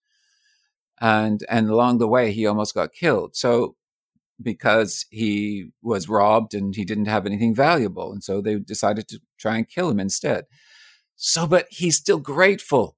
And 0.99 1.45
and 1.49 1.69
along 1.69 1.99
the 1.99 2.07
way 2.07 2.33
he 2.33 2.45
almost 2.45 2.73
got 2.73 2.93
killed. 2.93 3.35
So 3.37 3.75
because 4.41 5.05
he 5.09 5.71
was 5.81 6.09
robbed 6.09 6.53
and 6.53 6.75
he 6.75 6.85
didn't 6.85 7.05
have 7.05 7.25
anything 7.25 7.55
valuable. 7.55 8.11
And 8.11 8.23
so 8.23 8.41
they 8.41 8.55
decided 8.55 9.07
to 9.09 9.21
try 9.37 9.57
and 9.57 9.67
kill 9.67 9.89
him 9.89 9.99
instead. 9.99 10.45
So, 11.15 11.45
but 11.45 11.67
he's 11.69 11.97
still 11.97 12.19
grateful. 12.19 12.95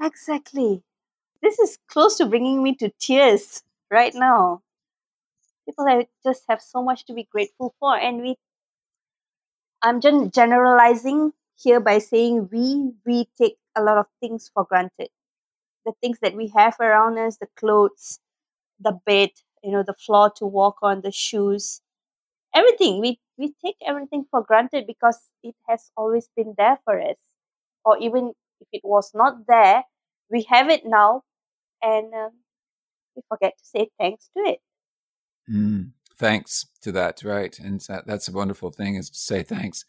Exactly 0.00 0.82
this 1.42 1.58
is 1.58 1.78
close 1.88 2.16
to 2.18 2.26
bringing 2.26 2.62
me 2.62 2.74
to 2.76 2.90
tears 3.00 3.62
right 3.90 4.14
now. 4.14 4.62
People 5.66 6.04
just 6.22 6.44
have 6.48 6.62
so 6.62 6.84
much 6.84 7.04
to 7.06 7.12
be 7.12 7.24
grateful 7.24 7.74
for, 7.80 7.96
and 7.96 8.22
we. 8.22 8.36
I'm 9.82 10.00
just 10.00 10.32
generalizing 10.34 11.32
here 11.56 11.80
by 11.80 11.98
saying 11.98 12.48
we 12.52 12.92
we 13.04 13.26
take 13.38 13.58
a 13.76 13.82
lot 13.82 13.98
of 13.98 14.06
things 14.20 14.50
for 14.52 14.64
granted. 14.64 15.08
The 15.86 15.92
things 16.02 16.18
that 16.22 16.34
we 16.36 16.48
have 16.56 16.76
around 16.80 17.18
us, 17.18 17.38
the 17.38 17.48
clothes, 17.56 18.20
the 18.80 18.92
bed, 19.06 19.30
you 19.64 19.72
know, 19.72 19.82
the 19.84 19.94
floor 19.94 20.30
to 20.36 20.46
walk 20.46 20.78
on, 20.82 21.02
the 21.02 21.12
shoes, 21.12 21.82
everything. 22.54 23.00
We 23.00 23.20
we 23.38 23.54
take 23.64 23.76
everything 23.86 24.26
for 24.30 24.42
granted 24.42 24.86
because 24.86 25.30
it 25.42 25.56
has 25.68 25.90
always 25.96 26.28
been 26.36 26.54
there 26.58 26.78
for 26.84 27.00
us. 27.00 27.18
Or 27.84 27.98
even 27.98 28.34
if 28.60 28.68
it 28.72 28.82
was 28.84 29.12
not 29.14 29.46
there, 29.46 29.84
we 30.30 30.42
have 30.50 30.70
it 30.70 30.84
now 30.86 31.24
and 31.82 32.12
um, 32.14 32.30
we 33.16 33.22
forget 33.28 33.54
to 33.58 33.64
say 33.64 33.88
thanks 33.98 34.28
to 34.36 34.42
it. 34.44 34.58
Mm, 35.52 35.92
thanks 36.16 36.66
to 36.82 36.92
that, 36.92 37.22
right? 37.24 37.58
And 37.58 37.80
that, 37.88 38.06
that's 38.06 38.28
a 38.28 38.32
wonderful 38.32 38.70
thing 38.70 38.94
is 38.94 39.10
to 39.10 39.18
say 39.18 39.42
thanks. 39.42 39.84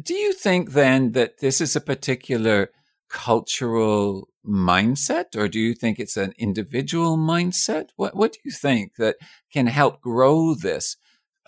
Do 0.00 0.14
you 0.14 0.32
think 0.32 0.72
then 0.72 1.12
that 1.12 1.40
this 1.40 1.60
is 1.60 1.76
a 1.76 1.80
particular 1.80 2.70
cultural 3.10 4.28
mindset, 4.46 5.36
or 5.36 5.48
do 5.48 5.60
you 5.60 5.74
think 5.74 5.98
it's 5.98 6.16
an 6.16 6.32
individual 6.38 7.18
mindset? 7.18 7.90
What 7.96 8.16
What 8.16 8.32
do 8.32 8.38
you 8.44 8.50
think 8.50 8.96
that 8.96 9.16
can 9.52 9.66
help 9.66 10.00
grow 10.00 10.54
this 10.54 10.96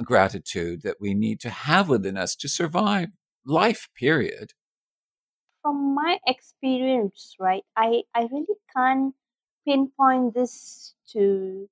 gratitude 0.02 0.82
that 0.82 0.96
we 1.00 1.14
need 1.14 1.40
to 1.40 1.50
have 1.50 1.88
within 1.88 2.16
us 2.16 2.36
to 2.36 2.48
survive 2.48 3.08
life? 3.46 3.88
Period. 3.96 4.52
From 5.62 5.94
my 5.94 6.18
experience, 6.26 7.34
right, 7.40 7.64
I 7.76 8.02
I 8.14 8.28
really 8.30 8.58
can't 8.76 9.14
pinpoint 9.66 10.34
this 10.34 10.94
to 11.12 11.68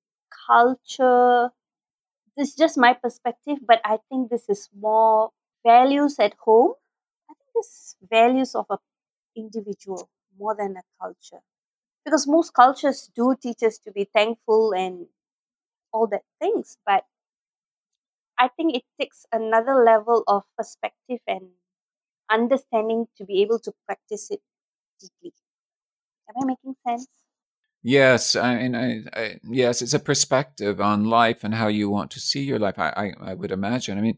culture. 0.47 1.51
This 2.37 2.49
is 2.49 2.55
just 2.55 2.77
my 2.77 2.93
perspective, 2.93 3.59
but 3.67 3.81
I 3.85 3.99
think 4.09 4.29
this 4.29 4.49
is 4.49 4.69
more 4.77 5.31
values 5.65 6.19
at 6.19 6.35
home. 6.35 6.73
I 7.29 7.33
think 7.35 7.49
this 7.55 7.95
values 8.09 8.55
of 8.55 8.67
a 8.69 8.79
individual 9.35 10.09
more 10.39 10.55
than 10.55 10.77
a 10.77 10.83
culture. 11.01 11.41
Because 12.05 12.27
most 12.27 12.53
cultures 12.53 13.11
do 13.15 13.35
teach 13.41 13.63
us 13.63 13.77
to 13.79 13.91
be 13.91 14.05
thankful 14.05 14.73
and 14.73 15.07
all 15.93 16.07
that 16.07 16.23
things, 16.39 16.77
but 16.85 17.05
I 18.37 18.47
think 18.47 18.75
it 18.75 18.83
takes 18.99 19.25
another 19.31 19.73
level 19.83 20.23
of 20.27 20.43
perspective 20.55 21.19
and 21.25 21.53
understanding 22.29 23.07
to 23.17 23.25
be 23.25 23.41
able 23.41 23.59
to 23.59 23.73
practice 23.87 24.31
it 24.31 24.41
deeply. 24.99 25.33
Am 26.29 26.35
I 26.43 26.45
making 26.47 26.75
sense? 26.87 27.07
Yes, 27.85 28.37
I 28.37 28.55
mean, 28.55 28.75
I, 28.75 29.03
I, 29.13 29.39
yes, 29.43 29.81
it's 29.81 29.93
a 29.93 29.99
perspective 29.99 30.79
on 30.79 31.03
life 31.03 31.43
and 31.43 31.53
how 31.53 31.67
you 31.67 31.89
want 31.89 32.11
to 32.11 32.19
see 32.21 32.41
your 32.43 32.57
life. 32.57 32.79
I, 32.79 32.89
I, 33.21 33.31
I 33.31 33.33
would 33.33 33.51
imagine. 33.51 33.97
I 33.97 34.01
mean, 34.01 34.17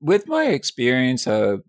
with 0.00 0.26
my 0.26 0.46
experience 0.46 1.26
of 1.26 1.62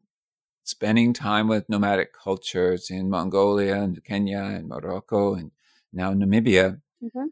spending 0.64 1.12
time 1.12 1.50
with 1.50 1.68
nomadic 1.68 2.14
cultures 2.14 2.90
in 2.90 3.10
Mongolia 3.10 3.76
and 3.82 4.02
Kenya 4.06 4.40
and 4.40 4.70
Morocco 4.70 5.34
and 5.34 5.52
now 5.92 6.14
Namibia, 6.14 6.80
mm-hmm. 7.04 7.26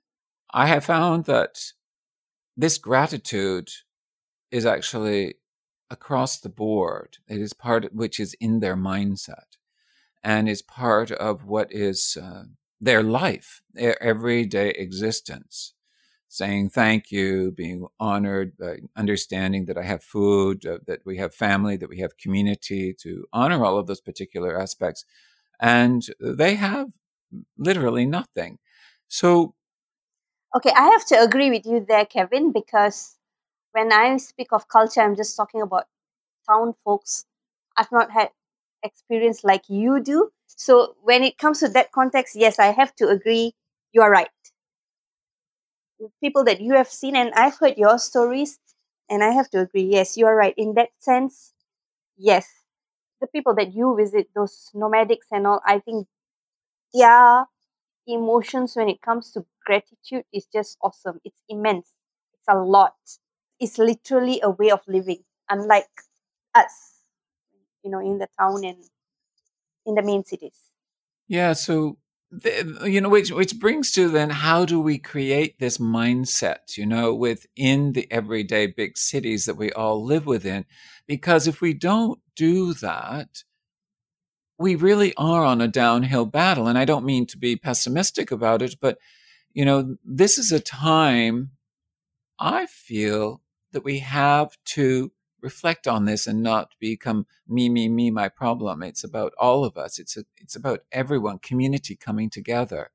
I 0.51 0.67
have 0.67 0.83
found 0.83 1.23
that 1.25 1.71
this 2.57 2.77
gratitude 2.77 3.69
is 4.51 4.65
actually 4.65 5.35
across 5.89 6.37
the 6.37 6.49
board. 6.49 7.17
It 7.29 7.39
is 7.39 7.53
part 7.53 7.93
which 7.93 8.19
is 8.19 8.35
in 8.41 8.59
their 8.59 8.75
mindset 8.75 9.55
and 10.21 10.49
is 10.49 10.61
part 10.61 11.11
of 11.11 11.45
what 11.45 11.71
is. 11.71 12.17
Uh, 12.21 12.43
their 12.81 13.03
life, 13.03 13.61
their 13.73 14.01
everyday 14.01 14.69
existence, 14.71 15.73
saying 16.27 16.69
thank 16.69 17.11
you, 17.11 17.51
being 17.51 17.87
honored, 17.99 18.53
uh, 18.63 18.75
understanding 18.95 19.65
that 19.65 19.77
I 19.77 19.83
have 19.83 20.03
food, 20.03 20.65
uh, 20.65 20.79
that 20.87 21.01
we 21.05 21.17
have 21.17 21.33
family, 21.33 21.75
that 21.77 21.89
we 21.89 21.99
have 21.99 22.17
community, 22.17 22.93
to 23.01 23.25
honor 23.33 23.65
all 23.65 23.77
of 23.77 23.87
those 23.87 24.01
particular 24.01 24.59
aspects. 24.59 25.05
And 25.59 26.05
they 26.19 26.55
have 26.55 26.89
literally 27.57 28.05
nothing. 28.05 28.59
So, 29.07 29.55
okay, 30.55 30.71
I 30.75 30.89
have 30.89 31.05
to 31.07 31.21
agree 31.21 31.49
with 31.49 31.65
you 31.65 31.85
there, 31.87 32.05
Kevin, 32.05 32.51
because 32.51 33.17
when 33.71 33.91
I 33.91 34.17
speak 34.17 34.47
of 34.51 34.67
culture, 34.67 35.01
I'm 35.01 35.15
just 35.15 35.35
talking 35.35 35.61
about 35.61 35.87
town 36.47 36.75
folks. 36.83 37.25
I've 37.77 37.91
not 37.91 38.11
had 38.11 38.29
experience 38.83 39.43
like 39.43 39.69
you 39.69 39.99
do. 40.01 40.31
So 40.57 40.95
when 41.01 41.23
it 41.23 41.37
comes 41.37 41.59
to 41.61 41.69
that 41.69 41.91
context, 41.91 42.35
yes, 42.35 42.59
I 42.59 42.67
have 42.67 42.95
to 42.97 43.07
agree. 43.09 43.55
You 43.93 44.01
are 44.03 44.11
right. 44.11 44.29
People 46.21 46.43
that 46.45 46.61
you 46.61 46.73
have 46.75 46.89
seen, 46.89 47.15
and 47.15 47.33
I've 47.33 47.57
heard 47.57 47.77
your 47.77 47.97
stories, 47.99 48.59
and 49.09 49.23
I 49.23 49.31
have 49.31 49.49
to 49.51 49.59
agree. 49.61 49.83
Yes, 49.83 50.15
you 50.17 50.25
are 50.27 50.35
right. 50.35 50.53
In 50.57 50.73
that 50.75 50.89
sense, 50.99 51.53
yes, 52.17 52.47
the 53.21 53.27
people 53.27 53.55
that 53.55 53.73
you 53.73 53.95
visit, 53.97 54.29
those 54.35 54.71
nomadics 54.75 55.27
and 55.31 55.47
all, 55.47 55.61
I 55.65 55.79
think 55.79 56.07
their 56.93 57.47
emotions 58.07 58.75
when 58.75 58.89
it 58.89 59.01
comes 59.01 59.31
to 59.33 59.45
gratitude 59.65 60.25
is 60.33 60.47
just 60.47 60.77
awesome. 60.81 61.21
It's 61.25 61.41
immense. 61.49 61.93
It's 62.33 62.47
a 62.49 62.57
lot. 62.59 62.95
It's 63.59 63.77
literally 63.79 64.41
a 64.41 64.51
way 64.51 64.71
of 64.71 64.81
living, 64.87 65.25
unlike 65.49 65.89
us 66.55 67.03
you 67.83 67.91
know 67.91 67.99
in 67.99 68.17
the 68.19 68.27
town 68.39 68.63
and 68.65 68.83
in 69.85 69.95
the 69.95 70.03
main 70.03 70.23
cities 70.23 70.71
yeah 71.27 71.53
so 71.53 71.97
the, 72.31 72.85
you 72.85 73.01
know, 73.01 73.09
which 73.09 73.31
which 73.31 73.59
brings 73.59 73.91
to 73.93 74.07
then 74.07 74.29
how 74.29 74.65
do 74.65 74.79
we 74.79 74.97
create 74.99 75.57
this 75.59 75.77
mindset, 75.79 76.77
you 76.77 76.85
know, 76.85 77.13
within 77.13 77.93
the 77.93 78.07
everyday 78.11 78.67
big 78.67 78.97
cities 78.97 79.45
that 79.45 79.57
we 79.57 79.71
all 79.71 80.03
live 80.03 80.25
within? 80.25 80.65
Because 81.07 81.47
if 81.47 81.59
we 81.59 81.73
don't 81.73 82.19
do 82.35 82.73
that, 82.75 83.43
we 84.59 84.75
really 84.75 85.13
are 85.17 85.43
on 85.43 85.61
a 85.61 85.67
downhill 85.67 86.25
battle. 86.25 86.67
And 86.67 86.77
I 86.77 86.85
don't 86.85 87.05
mean 87.05 87.25
to 87.27 87.37
be 87.37 87.55
pessimistic 87.55 88.31
about 88.31 88.61
it, 88.61 88.75
but 88.79 88.99
you 89.53 89.65
know, 89.65 89.97
this 90.05 90.37
is 90.37 90.51
a 90.51 90.59
time 90.59 91.51
I 92.37 92.67
feel 92.67 93.41
that 93.71 93.83
we 93.83 93.99
have 93.99 94.55
to 94.65 95.11
reflect 95.41 95.87
on 95.87 96.05
this 96.05 96.27
and 96.27 96.41
not 96.43 96.73
become 96.79 97.25
me, 97.47 97.69
me, 97.69 97.89
me, 97.89 98.11
my 98.11 98.29
problem. 98.29 98.83
It's 98.83 99.03
about 99.03 99.33
all 99.39 99.63
of 99.65 99.77
us. 99.77 99.99
It's 99.99 100.17
a, 100.17 100.25
it's 100.37 100.55
about 100.55 100.81
everyone, 100.91 101.39
community 101.39 101.95
coming 101.95 102.29
together. 102.29 102.91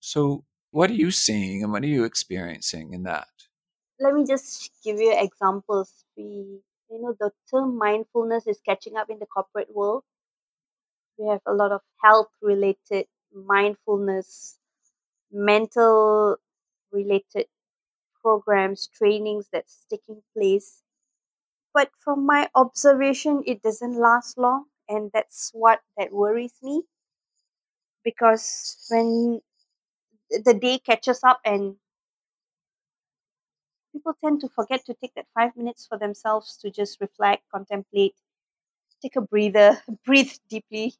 So, 0.00 0.44
what 0.70 0.90
are 0.90 0.94
you 0.94 1.10
seeing 1.10 1.62
and 1.62 1.72
what 1.72 1.82
are 1.82 1.88
you 1.88 2.04
experiencing 2.04 2.92
in 2.92 3.02
that? 3.04 3.28
Let 4.00 4.14
me 4.14 4.24
just 4.26 4.70
give 4.82 4.98
you 4.98 5.14
examples. 5.16 6.04
We, 6.16 6.60
you 6.90 7.00
know, 7.00 7.14
the 7.18 7.30
term 7.50 7.76
mindfulness 7.78 8.46
is 8.46 8.60
catching 8.64 8.96
up 8.96 9.10
in 9.10 9.18
the 9.18 9.26
corporate 9.26 9.74
world. 9.74 10.04
We 11.18 11.28
have 11.28 11.42
a 11.46 11.52
lot 11.52 11.72
of 11.72 11.82
health 12.02 12.30
related 12.40 13.06
mindfulness, 13.32 14.58
mental 15.30 16.36
related 16.90 17.46
programs, 18.22 18.88
trainings 18.88 19.48
that's 19.52 19.86
taking 19.90 20.22
place 20.36 20.82
but 21.74 21.90
from 21.98 22.24
my 22.26 22.48
observation 22.54 23.42
it 23.46 23.62
doesn't 23.62 23.94
last 23.98 24.38
long 24.38 24.66
and 24.88 25.10
that's 25.12 25.50
what 25.54 25.82
that 25.96 26.12
worries 26.12 26.54
me. 26.62 26.84
Because 28.04 28.86
when 28.90 29.40
the 30.30 30.54
day 30.54 30.78
catches 30.78 31.22
up 31.24 31.40
and 31.44 31.76
people 33.92 34.14
tend 34.22 34.40
to 34.40 34.48
forget 34.48 34.84
to 34.86 34.94
take 34.94 35.14
that 35.14 35.26
five 35.34 35.56
minutes 35.56 35.86
for 35.86 35.98
themselves 35.98 36.56
to 36.58 36.70
just 36.70 37.00
reflect 37.00 37.42
contemplate 37.50 38.14
take 39.02 39.16
a 39.16 39.20
breather 39.22 39.82
breathe 40.06 40.32
deeply. 40.50 40.94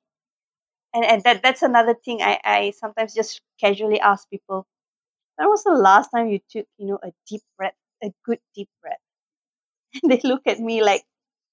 And, 0.95 1.05
and 1.05 1.23
that 1.25 1.43
that's 1.43 1.63
another 1.63 1.95
thing 1.95 2.23
I, 2.23 2.41
I 2.45 2.71
sometimes 2.73 3.15
just 3.15 3.43
casually 3.61 4.01
ask 4.01 4.29
people. 4.31 4.67
When 5.37 5.49
was 5.51 5.65
the 5.65 5.73
last 5.75 6.11
time 6.11 6.29
you 6.29 6.41
took 6.51 6.67
you 6.79 6.87
know 6.89 7.01
a 7.05 7.13
deep 7.29 7.43
breath 7.59 7.77
a 8.05 8.15
good 8.27 8.41
deep 8.57 8.71
breath 8.83 9.02
they 10.09 10.21
look 10.25 10.43
at 10.47 10.61
me 10.61 10.83
like 10.83 11.05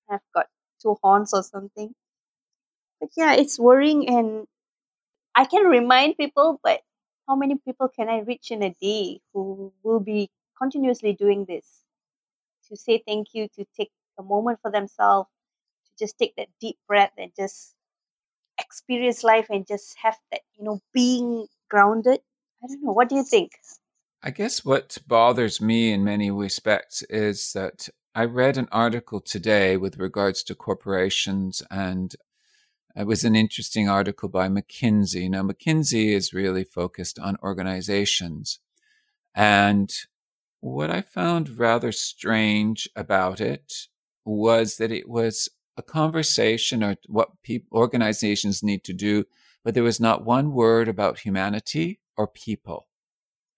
I've 0.09 0.19
got 0.33 0.47
two 0.81 0.97
horns 1.01 1.33
or 1.33 1.43
something. 1.43 1.93
But 2.99 3.09
yeah, 3.15 3.33
it's 3.33 3.59
worrying 3.59 4.09
and 4.09 4.47
I 5.35 5.45
can 5.45 5.65
remind 5.65 6.17
people, 6.17 6.59
but 6.63 6.81
how 7.27 7.35
many 7.35 7.55
people 7.55 7.87
can 7.87 8.09
I 8.09 8.19
reach 8.19 8.51
in 8.51 8.63
a 8.63 8.75
day 8.81 9.21
who 9.33 9.71
will 9.83 9.99
be 9.99 10.29
continuously 10.57 11.13
doing 11.13 11.45
this? 11.45 11.65
To 12.67 12.75
say 12.75 13.01
thank 13.07 13.29
you, 13.33 13.47
to 13.55 13.65
take 13.75 13.91
a 14.17 14.23
moment 14.23 14.59
for 14.61 14.69
themselves, 14.69 15.29
to 15.85 16.05
just 16.05 16.17
take 16.19 16.35
that 16.35 16.49
deep 16.59 16.77
breath 16.87 17.13
and 17.17 17.31
just 17.35 17.73
experience 18.59 19.23
life 19.23 19.47
and 19.49 19.65
just 19.65 19.95
have 20.03 20.17
that, 20.31 20.41
you 20.57 20.65
know, 20.65 20.81
being 20.93 21.47
grounded. 21.69 22.19
I 22.63 22.67
don't 22.67 22.83
know. 22.83 22.91
What 22.91 23.09
do 23.09 23.15
you 23.15 23.23
think? 23.23 23.53
I 24.21 24.31
guess 24.31 24.65
what 24.65 24.97
bothers 25.07 25.61
me 25.61 25.93
in 25.93 26.03
many 26.03 26.29
respects 26.29 27.03
is 27.03 27.53
that 27.53 27.87
I 28.15 28.25
read 28.25 28.57
an 28.57 28.67
article 28.71 29.21
today 29.21 29.77
with 29.77 29.99
regards 29.99 30.41
to 30.43 30.55
corporations, 30.55 31.61
and 31.69 32.15
it 32.95 33.05
was 33.05 33.23
an 33.23 33.35
interesting 33.35 33.87
article 33.87 34.29
by 34.29 34.47
McKinsey. 34.49 35.29
Now, 35.29 35.43
McKinsey 35.43 36.13
is 36.13 36.33
really 36.33 36.63
focused 36.63 37.19
on 37.19 37.37
organizations. 37.43 38.59
And 39.35 39.93
what 40.59 40.89
I 40.89 41.01
found 41.01 41.59
rather 41.59 41.91
strange 41.91 42.89
about 42.95 43.39
it 43.39 43.73
was 44.25 44.77
that 44.77 44.91
it 44.91 45.07
was 45.07 45.47
a 45.77 45.83
conversation 45.83 46.83
or 46.83 46.95
what 47.05 47.41
people, 47.43 47.77
organizations 47.77 48.63
need 48.63 48.83
to 48.85 48.93
do, 48.93 49.25
but 49.63 49.75
there 49.75 49.83
was 49.83 49.99
not 49.99 50.25
one 50.25 50.51
word 50.51 50.87
about 50.87 51.19
humanity 51.19 51.99
or 52.17 52.27
people 52.27 52.88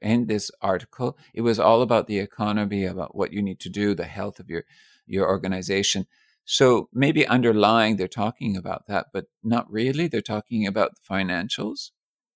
in 0.02 0.28
this 0.28 0.52
article. 0.62 1.18
It 1.34 1.42
was 1.42 1.60
all 1.60 1.82
about 1.82 2.08
the 2.08 2.20
economy, 2.20 2.86
about 2.86 3.16
what 3.16 3.32
you 3.32 3.42
need 3.42 3.60
to 3.62 3.70
do, 3.70 3.94
the 3.94 4.06
health 4.06 4.40
of 4.40 4.50
your 4.50 4.64
your 5.06 5.28
organization. 5.28 6.08
So 6.46 6.90
maybe 6.94 7.28
underlying 7.28 7.96
they're 7.96 8.08
talking 8.08 8.58
about 8.58 8.88
that, 8.88 9.08
but 9.14 9.26
not 9.44 9.72
really. 9.72 10.08
They're 10.08 10.22
talking 10.22 10.66
about 10.66 10.92
the 10.96 11.14
financials. 11.14 11.92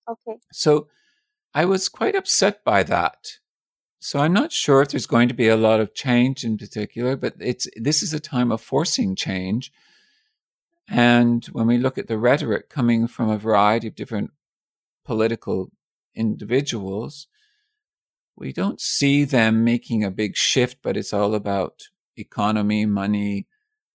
Okay. 0.07 0.37
So 0.51 0.87
I 1.53 1.65
was 1.65 1.89
quite 1.89 2.15
upset 2.15 2.63
by 2.63 2.83
that. 2.83 3.39
So 3.99 4.19
I'm 4.19 4.33
not 4.33 4.51
sure 4.51 4.81
if 4.81 4.89
there's 4.89 5.07
going 5.07 5.29
to 5.29 5.33
be 5.33 5.47
a 5.47 5.57
lot 5.57 5.79
of 5.79 5.95
change 5.95 6.43
in 6.43 6.57
particular, 6.57 7.15
but 7.15 7.33
it's 7.39 7.67
this 7.75 8.03
is 8.03 8.13
a 8.13 8.19
time 8.19 8.51
of 8.51 8.61
forcing 8.61 9.15
change. 9.15 9.71
And 10.87 11.43
when 11.45 11.65
we 11.65 11.79
look 11.79 11.97
at 11.97 12.07
the 12.07 12.19
rhetoric 12.19 12.69
coming 12.69 13.07
from 13.07 13.29
a 13.29 13.37
variety 13.39 13.87
of 13.87 13.95
different 13.95 14.29
political 15.03 15.71
individuals, 16.13 17.27
we 18.35 18.51
don't 18.51 18.81
see 18.81 19.23
them 19.23 19.63
making 19.63 20.03
a 20.03 20.11
big 20.11 20.35
shift, 20.35 20.79
but 20.81 20.97
it's 20.97 21.13
all 21.13 21.35
about 21.35 21.83
economy, 22.17 22.85
money. 22.85 23.47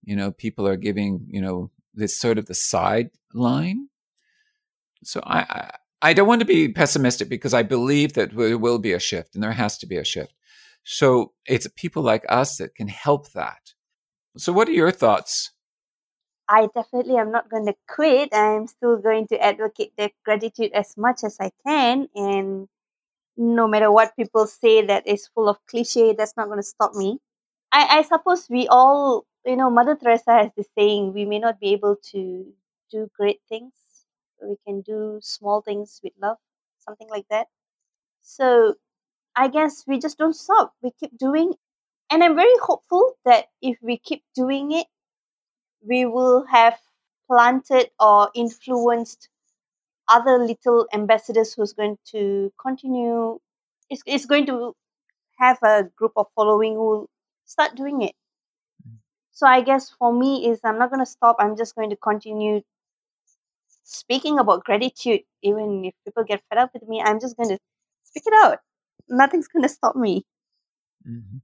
You 0.02 0.16
know, 0.16 0.30
people 0.30 0.66
are 0.66 0.76
giving, 0.76 1.26
you 1.28 1.40
know, 1.40 1.70
this 1.94 2.18
sort 2.18 2.38
of 2.38 2.46
the 2.46 2.54
sideline. 2.54 3.88
So 5.04 5.20
I, 5.24 5.40
I, 5.40 5.70
I 6.02 6.12
don't 6.12 6.28
want 6.28 6.40
to 6.40 6.46
be 6.46 6.68
pessimistic 6.68 7.28
because 7.28 7.52
I 7.52 7.62
believe 7.62 8.14
that 8.14 8.34
there 8.34 8.58
will 8.58 8.78
be 8.78 8.92
a 8.92 8.98
shift 8.98 9.34
and 9.34 9.44
there 9.44 9.52
has 9.52 9.76
to 9.78 9.86
be 9.86 9.96
a 9.96 10.04
shift. 10.04 10.32
So 10.84 11.32
it's 11.46 11.66
people 11.76 12.02
like 12.02 12.24
us 12.28 12.56
that 12.56 12.74
can 12.74 12.88
help 12.88 13.32
that. 13.32 13.74
So 14.36 14.52
what 14.52 14.68
are 14.68 14.72
your 14.72 14.90
thoughts? 14.90 15.52
I 16.48 16.68
definitely 16.74 17.16
am 17.16 17.30
not 17.30 17.48
going 17.48 17.66
to 17.66 17.74
quit. 17.86 18.30
I'm 18.32 18.66
still 18.66 18.96
going 18.96 19.28
to 19.28 19.40
advocate 19.40 19.92
the 19.96 20.10
gratitude 20.24 20.72
as 20.72 20.96
much 20.96 21.22
as 21.22 21.36
I 21.38 21.50
can 21.66 22.08
and 22.14 22.68
no 23.40 23.68
matter 23.68 23.92
what 23.92 24.16
people 24.16 24.46
say 24.46 24.86
that 24.86 25.08
is 25.08 25.28
full 25.28 25.48
of 25.50 25.58
cliche, 25.66 26.14
that's 26.14 26.36
not 26.38 26.46
going 26.48 26.60
to 26.60 26.64
stop 26.64 26.94
me. 26.94 27.20
I, 27.72 27.98
I 28.00 28.02
suppose 28.02 28.48
we 28.50 28.68
all, 28.68 29.26
you 29.46 29.56
know, 29.56 29.70
Mother 29.70 29.96
Teresa 29.96 30.32
has 30.34 30.50
this 30.56 30.68
saying, 30.78 31.14
we 31.14 31.26
may 31.26 31.40
not 31.40 31.60
be 31.60 31.72
able 31.72 31.96
to 32.12 32.46
do 32.92 33.10
great 33.16 33.40
things, 33.48 33.72
we 34.42 34.56
can 34.66 34.82
do 34.82 35.20
small 35.22 35.62
things 35.62 36.00
with 36.04 36.14
love, 36.22 36.38
something 36.80 37.08
like 37.10 37.26
that. 37.30 37.48
So 38.22 38.76
I 39.36 39.48
guess 39.48 39.84
we 39.86 39.98
just 40.00 40.18
don't 40.18 40.34
stop. 40.36 40.74
We 40.82 40.92
keep 40.92 41.18
doing. 41.18 41.54
And 42.10 42.24
I'm 42.24 42.36
very 42.36 42.56
hopeful 42.62 43.14
that 43.26 43.46
if 43.62 43.78
we 43.82 43.98
keep 43.98 44.24
doing 44.36 44.72
it, 44.72 44.86
we 45.86 46.06
will 46.06 46.46
have 46.46 46.80
planted 47.26 47.90
or 48.00 48.30
influenced 48.34 49.29
other 50.10 50.38
little 50.38 50.86
ambassadors 50.92 51.54
who's 51.54 51.72
going 51.72 51.96
to 52.12 52.52
continue 52.60 53.38
is, 53.90 54.02
is 54.06 54.26
going 54.26 54.46
to 54.46 54.74
have 55.38 55.58
a 55.62 55.84
group 55.96 56.12
of 56.16 56.26
following 56.34 56.74
who 56.74 57.08
start 57.46 57.74
doing 57.74 58.02
it. 58.02 58.14
So 59.32 59.46
i 59.46 59.62
guess 59.62 59.90
for 59.98 60.12
me 60.12 60.48
is 60.48 60.60
i'm 60.64 60.78
not 60.78 60.90
going 60.90 61.00
to 61.00 61.10
stop 61.10 61.36
i'm 61.38 61.56
just 61.56 61.74
going 61.74 61.90
to 61.90 61.96
continue 61.96 62.60
speaking 63.84 64.38
about 64.38 64.64
gratitude. 64.64 65.22
Even 65.42 65.84
if 65.84 65.94
people 66.04 66.24
get 66.24 66.42
fed 66.48 66.58
up 66.58 66.70
with 66.74 66.86
me 66.86 67.02
i'm 67.02 67.20
just 67.20 67.36
going 67.36 67.48
to 67.48 67.58
speak 68.04 68.24
it 68.26 68.34
out. 68.44 68.58
Nothing's 69.08 69.48
going 69.48 69.62
to 69.62 69.68
stop 69.68 69.96
me. 69.96 70.24
Mm-hmm. 71.08 71.38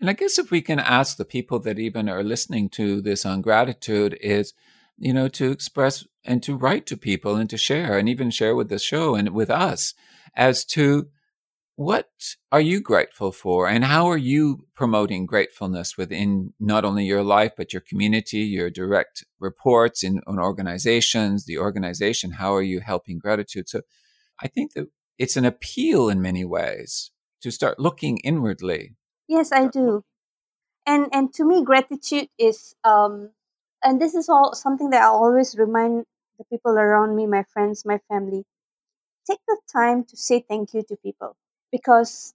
and 0.00 0.10
i 0.10 0.14
guess 0.14 0.38
if 0.38 0.50
we 0.50 0.62
can 0.62 0.80
ask 0.80 1.18
the 1.18 1.26
people 1.26 1.58
that 1.58 1.78
even 1.78 2.08
are 2.08 2.22
listening 2.22 2.70
to 2.70 3.02
this 3.02 3.26
on 3.26 3.42
gratitude 3.42 4.16
is 4.22 4.54
you 4.98 5.12
know, 5.12 5.28
to 5.28 5.50
express 5.50 6.06
and 6.24 6.42
to 6.42 6.56
write 6.56 6.86
to 6.86 6.96
people 6.96 7.36
and 7.36 7.50
to 7.50 7.56
share 7.56 7.98
and 7.98 8.08
even 8.08 8.30
share 8.30 8.54
with 8.54 8.68
the 8.68 8.78
show 8.78 9.14
and 9.14 9.30
with 9.30 9.50
us 9.50 9.94
as 10.34 10.64
to 10.64 11.08
what 11.76 12.08
are 12.52 12.60
you 12.60 12.80
grateful 12.80 13.32
for 13.32 13.68
and 13.68 13.84
how 13.84 14.06
are 14.06 14.16
you 14.16 14.66
promoting 14.76 15.26
gratefulness 15.26 15.96
within 15.98 16.52
not 16.60 16.84
only 16.84 17.04
your 17.04 17.24
life 17.24 17.52
but 17.56 17.72
your 17.72 17.82
community 17.82 18.38
your 18.38 18.70
direct 18.70 19.24
reports 19.40 20.04
in 20.04 20.20
on 20.26 20.38
organizations 20.38 21.46
the 21.46 21.58
organization? 21.58 22.32
How 22.32 22.54
are 22.54 22.62
you 22.62 22.80
helping 22.80 23.18
gratitude? 23.18 23.68
So 23.68 23.82
i 24.40 24.46
think 24.46 24.74
that 24.74 24.88
it's 25.18 25.36
an 25.36 25.44
appeal 25.44 26.08
in 26.08 26.22
many 26.22 26.44
ways 26.44 27.10
to 27.42 27.50
start 27.50 27.78
looking 27.78 28.18
inwardly. 28.18 28.94
Yes 29.28 29.50
i 29.52 29.66
do. 29.66 30.04
And 30.86 31.08
and 31.12 31.32
to 31.34 31.44
me 31.44 31.64
gratitude 31.64 32.28
is 32.38 32.74
um 32.84 33.30
and 33.84 34.00
this 34.00 34.14
is 34.14 34.28
all 34.28 34.54
something 34.54 34.90
that 34.90 35.02
I 35.02 35.06
always 35.06 35.56
remind 35.56 36.06
the 36.38 36.44
people 36.44 36.72
around 36.72 37.16
me, 37.16 37.26
my 37.26 37.44
friends, 37.44 37.84
my 37.84 37.98
family. 38.08 38.44
Take 39.28 39.40
the 39.48 39.58
time 39.72 40.04
to 40.04 40.16
say 40.16 40.40
thank 40.48 40.74
you 40.74 40.82
to 40.84 40.96
people 40.96 41.36
because 41.72 42.34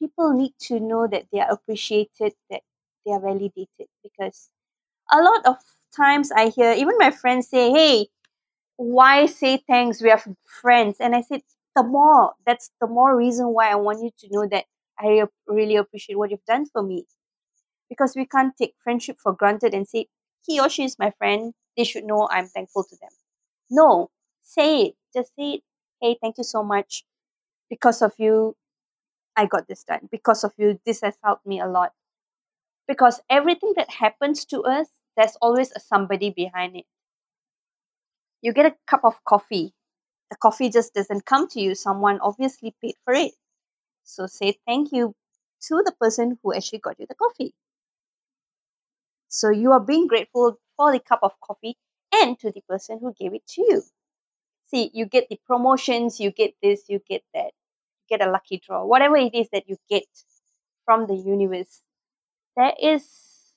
people 0.00 0.32
need 0.32 0.54
to 0.68 0.80
know 0.80 1.06
that 1.06 1.26
they 1.32 1.40
are 1.40 1.50
appreciated, 1.50 2.34
that 2.50 2.62
they 3.06 3.12
are 3.12 3.20
validated. 3.20 3.88
Because 4.02 4.50
a 5.12 5.22
lot 5.22 5.46
of 5.46 5.56
times 5.96 6.32
I 6.32 6.48
hear 6.50 6.72
even 6.72 6.98
my 6.98 7.10
friends 7.12 7.48
say, 7.48 7.70
Hey, 7.72 8.08
why 8.76 9.26
say 9.26 9.58
thanks? 9.58 10.02
We 10.02 10.10
are 10.10 10.22
friends. 10.62 10.96
And 11.00 11.14
I 11.16 11.22
said, 11.22 11.42
the 11.76 11.82
more, 11.84 12.34
that's 12.46 12.70
the 12.80 12.86
more 12.88 13.16
reason 13.16 13.48
why 13.48 13.70
I 13.70 13.76
want 13.76 14.02
you 14.02 14.10
to 14.20 14.28
know 14.30 14.48
that 14.48 14.66
I 14.98 15.24
really 15.48 15.76
appreciate 15.76 16.16
what 16.16 16.30
you've 16.30 16.44
done 16.46 16.66
for 16.66 16.82
me. 16.82 17.06
Because 17.90 18.16
we 18.16 18.26
can't 18.26 18.56
take 18.56 18.74
friendship 18.82 19.18
for 19.22 19.32
granted 19.34 19.74
and 19.74 19.86
say, 19.86 20.06
he 20.46 20.60
or 20.60 20.68
she 20.68 20.84
is 20.84 20.98
my 20.98 21.12
friend. 21.18 21.54
They 21.76 21.84
should 21.84 22.04
know 22.04 22.28
I'm 22.30 22.46
thankful 22.46 22.84
to 22.84 22.96
them. 23.00 23.10
No, 23.70 24.10
say 24.42 24.82
it. 24.82 24.94
Just 25.14 25.32
say 25.36 25.52
it. 25.52 25.62
Hey, 26.00 26.16
thank 26.20 26.38
you 26.38 26.44
so 26.44 26.62
much. 26.62 27.04
Because 27.68 28.02
of 28.02 28.12
you, 28.18 28.56
I 29.36 29.46
got 29.46 29.68
this 29.68 29.84
done. 29.84 30.08
Because 30.10 30.44
of 30.44 30.52
you, 30.58 30.80
this 30.84 31.00
has 31.02 31.14
helped 31.22 31.46
me 31.46 31.60
a 31.60 31.66
lot. 31.66 31.92
Because 32.88 33.20
everything 33.30 33.74
that 33.76 33.90
happens 33.90 34.44
to 34.46 34.62
us, 34.62 34.88
there's 35.16 35.36
always 35.40 35.70
a 35.76 35.80
somebody 35.80 36.30
behind 36.30 36.76
it. 36.76 36.84
You 38.42 38.52
get 38.52 38.66
a 38.66 38.74
cup 38.86 39.04
of 39.04 39.22
coffee. 39.24 39.72
The 40.30 40.36
coffee 40.36 40.70
just 40.70 40.94
doesn't 40.94 41.26
come 41.26 41.48
to 41.48 41.60
you. 41.60 41.74
Someone 41.74 42.20
obviously 42.20 42.74
paid 42.82 42.94
for 43.04 43.14
it. 43.14 43.32
So 44.04 44.26
say 44.26 44.58
thank 44.66 44.92
you 44.92 45.14
to 45.68 45.82
the 45.84 45.92
person 46.00 46.38
who 46.42 46.54
actually 46.54 46.78
got 46.78 46.98
you 46.98 47.06
the 47.08 47.14
coffee. 47.14 47.54
So 49.30 49.50
you 49.50 49.72
are 49.72 49.80
being 49.80 50.08
grateful 50.08 50.58
for 50.76 50.92
the 50.92 51.00
cup 51.00 51.20
of 51.22 51.40
coffee 51.40 51.78
and 52.14 52.38
to 52.40 52.52
the 52.52 52.62
person 52.68 53.00
who 53.00 53.14
gave 53.14 53.34
it 53.34 53.46
to 53.48 53.62
you. 53.62 53.82
See, 54.66 54.90
you 54.94 55.06
get 55.06 55.28
the 55.28 55.40
promotions, 55.46 56.20
you 56.20 56.30
get 56.32 56.54
this, 56.62 56.84
you 56.88 57.00
get 57.08 57.24
that, 57.34 57.52
you 58.08 58.18
get 58.18 58.26
a 58.26 58.30
lucky 58.30 58.58
draw, 58.58 58.84
whatever 58.86 59.16
it 59.16 59.34
is 59.34 59.48
that 59.52 59.68
you 59.68 59.76
get 59.90 60.06
from 60.84 61.06
the 61.06 61.16
universe. 61.16 61.82
There 62.56 62.74
is, 62.82 63.54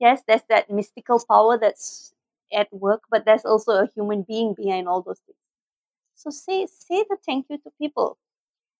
yes, 0.00 0.22
there's 0.26 0.42
that 0.48 0.70
mystical 0.70 1.20
power 1.28 1.58
that's 1.58 2.12
at 2.52 2.72
work, 2.72 3.02
but 3.10 3.24
there's 3.24 3.44
also 3.44 3.72
a 3.72 3.88
human 3.94 4.22
being 4.22 4.54
behind 4.54 4.88
all 4.88 5.02
those 5.02 5.20
things. 5.26 5.38
So 6.16 6.30
say 6.30 6.66
say 6.66 7.04
the 7.08 7.18
thank 7.26 7.46
you 7.50 7.58
to 7.58 7.70
people. 7.80 8.18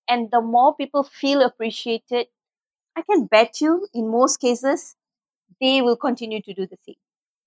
And 0.09 0.31
the 0.31 0.41
more 0.41 0.75
people 0.75 1.03
feel 1.03 1.41
appreciated, 1.43 2.27
I 2.95 3.03
can 3.03 3.25
bet 3.25 3.61
you 3.61 3.87
in 3.93 4.09
most 4.09 4.37
cases 4.39 4.95
they 5.61 5.81
will 5.81 5.97
continue 5.97 6.41
to 6.41 6.53
do 6.53 6.67
the 6.67 6.77
same. 6.85 6.95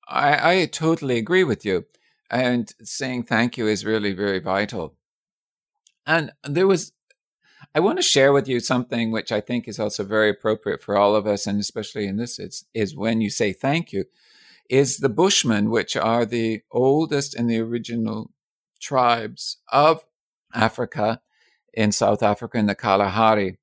I, 0.08 0.61
I 0.61 0.66
totally 0.66 1.18
agree 1.18 1.44
with 1.44 1.64
you. 1.64 1.87
And 2.30 2.72
saying 2.82 3.24
thank 3.24 3.56
you 3.56 3.66
is 3.66 3.84
really 3.84 4.12
very 4.12 4.38
vital. 4.38 4.94
And 6.06 6.32
there 6.44 6.66
was, 6.66 6.92
I 7.74 7.80
want 7.80 7.98
to 7.98 8.02
share 8.02 8.32
with 8.32 8.48
you 8.48 8.61
something 8.61 9.11
which 9.11 9.32
I 9.32 9.40
think 9.40 9.66
is 9.66 9.78
also 9.78 10.04
very 10.04 10.30
appropriate 10.30 10.82
for 10.82 10.96
all 10.96 11.14
of 11.14 11.26
us, 11.26 11.46
and 11.46 11.58
especially 11.61 12.06
in 12.06 12.16
this, 12.16 12.38
it's, 12.38 12.64
is 12.74 12.96
when 12.96 13.20
you 13.20 13.30
say 13.30 13.52
thank 13.52 13.92
you, 13.92 14.04
is 14.68 14.98
the 14.98 15.08
Bushmen, 15.08 15.70
which 15.70 15.96
are 15.96 16.26
the 16.26 16.62
oldest 16.70 17.34
and 17.34 17.48
the 17.48 17.61
original 17.61 18.30
tribes 18.80 19.58
of 19.72 20.04
Africa 20.54 21.20
in 21.72 21.92
South 21.92 22.22
Africa 22.22 22.58
in 22.58 22.66
the 22.66 22.74
Kalahari, 22.74 23.58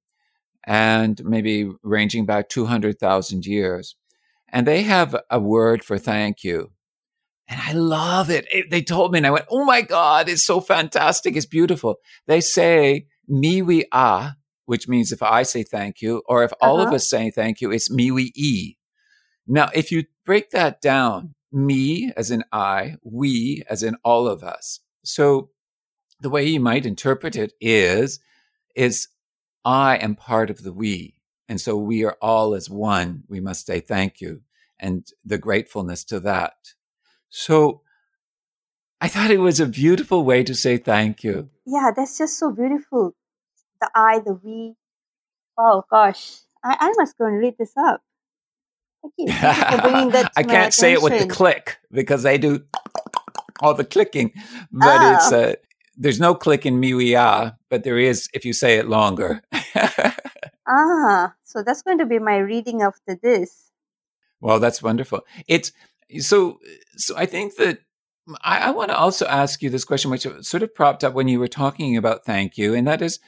and 0.65 1.23
maybe 1.23 1.69
ranging 1.83 2.25
back 2.25 2.49
200,000 2.49 3.45
years. 3.45 3.95
And 4.47 4.65
they 4.65 4.83
have 4.83 5.15
a 5.29 5.39
word 5.39 5.83
for 5.83 5.97
thank 5.97 6.43
you. 6.43 6.71
And 7.47 7.61
I 7.61 7.73
love 7.73 8.29
it. 8.29 8.47
it. 8.51 8.71
They 8.71 8.81
told 8.81 9.11
me, 9.11 9.19
and 9.19 9.27
I 9.27 9.31
went, 9.31 9.45
Oh 9.49 9.65
my 9.65 9.81
God, 9.81 10.29
it's 10.29 10.43
so 10.43 10.59
fantastic. 10.61 11.35
It's 11.35 11.45
beautiful. 11.45 11.97
They 12.27 12.41
say, 12.41 13.07
Miwi 13.29 13.83
a, 13.91 14.35
which 14.65 14.87
means 14.87 15.11
if 15.11 15.21
I 15.21 15.43
say 15.43 15.63
thank 15.63 16.01
you, 16.01 16.23
or 16.27 16.43
if 16.43 16.51
all 16.61 16.79
uh-huh. 16.79 16.89
of 16.89 16.93
us 16.93 17.09
say 17.09 17.29
thank 17.29 17.61
you, 17.61 17.71
it's 17.71 17.91
Miwi 17.91 18.31
e. 18.35 18.77
Now, 19.47 19.69
if 19.73 19.91
you 19.91 20.05
break 20.25 20.49
that 20.51 20.81
down, 20.81 21.35
me 21.51 22.11
as 22.17 22.31
in 22.31 22.43
I, 22.51 22.95
we 23.03 23.63
as 23.69 23.83
in 23.83 23.95
all 24.03 24.27
of 24.27 24.43
us. 24.43 24.79
So 25.03 25.49
the 26.19 26.29
way 26.29 26.45
you 26.45 26.59
might 26.59 26.85
interpret 26.85 27.35
it 27.35 27.53
is, 27.61 28.19
is 28.75 29.07
I 29.63 29.97
am 29.97 30.15
part 30.15 30.49
of 30.49 30.63
the 30.63 30.73
we. 30.73 31.14
And 31.47 31.61
so 31.61 31.77
we 31.77 32.03
are 32.03 32.17
all 32.21 32.55
as 32.55 32.69
one. 32.69 33.23
We 33.27 33.39
must 33.39 33.65
say 33.65 33.79
thank 33.79 34.21
you 34.21 34.41
and 34.79 35.07
the 35.23 35.37
gratefulness 35.37 36.03
to 36.05 36.19
that. 36.21 36.73
So 37.29 37.81
I 39.01 39.07
thought 39.07 39.31
it 39.31 39.39
was 39.39 39.59
a 39.59 39.65
beautiful 39.65 40.23
way 40.23 40.43
to 40.43 40.55
say 40.55 40.77
thank 40.77 41.23
you. 41.23 41.49
Yeah, 41.65 41.91
that's 41.95 42.17
just 42.17 42.37
so 42.39 42.51
beautiful. 42.51 43.15
The 43.81 43.89
I, 43.93 44.19
the 44.19 44.33
we. 44.33 44.75
Oh 45.57 45.83
gosh, 45.89 46.39
I, 46.63 46.77
I 46.79 46.93
must 46.97 47.17
go 47.17 47.25
and 47.25 47.37
read 47.37 47.55
this 47.57 47.73
up. 47.77 48.01
Thank 49.01 49.13
you. 49.17 49.27
Thank 49.33 49.57
you 49.57 49.77
for 49.77 49.81
bringing 49.83 50.09
that 50.11 50.31
I 50.35 50.43
can't 50.43 50.73
say 50.73 50.93
it 50.93 51.01
with 51.01 51.19
the 51.19 51.27
click 51.27 51.77
because 51.91 52.23
they 52.23 52.37
do 52.37 52.63
all 53.61 53.73
the 53.73 53.85
clicking, 53.85 54.33
but 54.71 55.01
oh. 55.01 55.13
it's 55.13 55.31
uh, 55.31 55.55
there's 55.97 56.19
no 56.19 56.35
click 56.35 56.65
in 56.65 56.81
miwia, 56.81 57.57
but 57.69 57.83
there 57.83 57.97
is 57.97 58.29
if 58.33 58.45
you 58.45 58.53
say 58.53 58.77
it 58.77 58.87
longer. 58.87 59.41
ah, 60.67 61.33
so 61.43 61.63
that's 61.63 61.81
going 61.81 61.99
to 61.99 62.05
be 62.05 62.19
my 62.19 62.37
reading 62.37 62.81
after 62.81 63.15
this. 63.15 63.71
Well, 64.41 64.59
that's 64.59 64.81
wonderful. 64.81 65.21
It's 65.47 65.71
so. 66.19 66.59
So 66.97 67.15
I 67.17 67.25
think 67.25 67.55
that 67.55 67.79
I, 68.41 68.67
I 68.67 68.71
want 68.71 68.89
to 68.89 68.97
also 68.97 69.25
ask 69.25 69.61
you 69.61 69.69
this 69.69 69.85
question, 69.85 70.11
which 70.11 70.27
sort 70.41 70.63
of 70.63 70.73
propped 70.73 71.03
up 71.03 71.13
when 71.13 71.27
you 71.27 71.39
were 71.39 71.47
talking 71.47 71.97
about 71.97 72.25
thank 72.25 72.57
you, 72.57 72.73
and 72.73 72.87
that 72.87 73.01
is, 73.01 73.19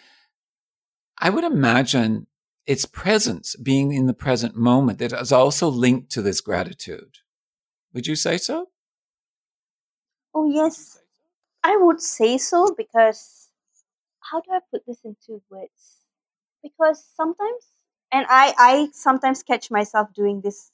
I 1.19 1.29
would 1.29 1.43
imagine 1.43 2.27
its 2.65 2.85
presence, 2.85 3.55
being 3.55 3.93
in 3.93 4.07
the 4.07 4.13
present 4.13 4.55
moment, 4.55 4.99
that 4.99 5.13
is 5.13 5.31
also 5.31 5.69
linked 5.69 6.11
to 6.11 6.21
this 6.21 6.41
gratitude. 6.41 7.19
Would 7.93 8.07
you 8.07 8.15
say 8.15 8.37
so? 8.37 8.67
Oh 10.35 10.45
yes, 10.45 10.99
I 11.63 11.77
would 11.77 12.01
say 12.01 12.37
so 12.37 12.75
because 12.77 13.49
how 14.19 14.41
do 14.41 14.51
I 14.51 14.59
put 14.71 14.85
this 14.85 14.99
into 15.03 15.41
words? 15.49 15.96
Because 16.61 17.03
sometimes, 17.15 17.65
and 18.11 18.25
I 18.29 18.53
I 18.57 18.89
sometimes 18.93 19.41
catch 19.43 19.71
myself 19.71 20.13
doing 20.13 20.41
this 20.41 20.71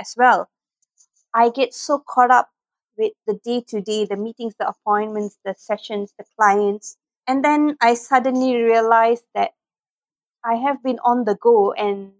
as 0.00 0.14
well. 0.16 0.50
I 1.34 1.50
get 1.50 1.74
so 1.74 1.98
caught 2.00 2.30
up 2.30 2.50
with 2.98 3.14
the 3.26 3.34
day 3.34 3.62
to 3.68 3.80
day, 3.82 4.04
the 4.06 4.16
meetings, 4.16 4.54
the 4.58 4.68
appointments, 4.68 5.38
the 5.44 5.54
sessions, 5.58 6.14
the 6.18 6.24
clients. 6.36 6.98
And 7.26 7.44
then 7.44 7.76
I 7.80 7.94
suddenly 7.94 8.56
realize 8.56 9.22
that 9.34 9.54
I 10.44 10.56
have 10.56 10.82
been 10.82 10.98
on 11.00 11.24
the 11.24 11.36
go 11.36 11.72
and 11.72 12.14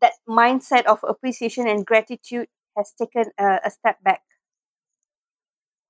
that 0.00 0.14
mindset 0.28 0.84
of 0.84 1.02
appreciation 1.04 1.66
and 1.68 1.86
gratitude 1.86 2.48
has 2.76 2.92
taken 2.92 3.32
a, 3.38 3.60
a 3.64 3.70
step 3.70 4.02
back. 4.02 4.22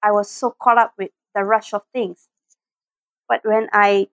I 0.02 0.12
was 0.12 0.30
so 0.30 0.50
caught 0.50 0.78
up 0.78 0.92
with 0.98 1.12
the 1.35 1.44
rush 1.44 1.72
of 1.72 1.82
things. 1.94 2.28
But 3.28 3.44
when 3.44 3.68
I 3.72 4.11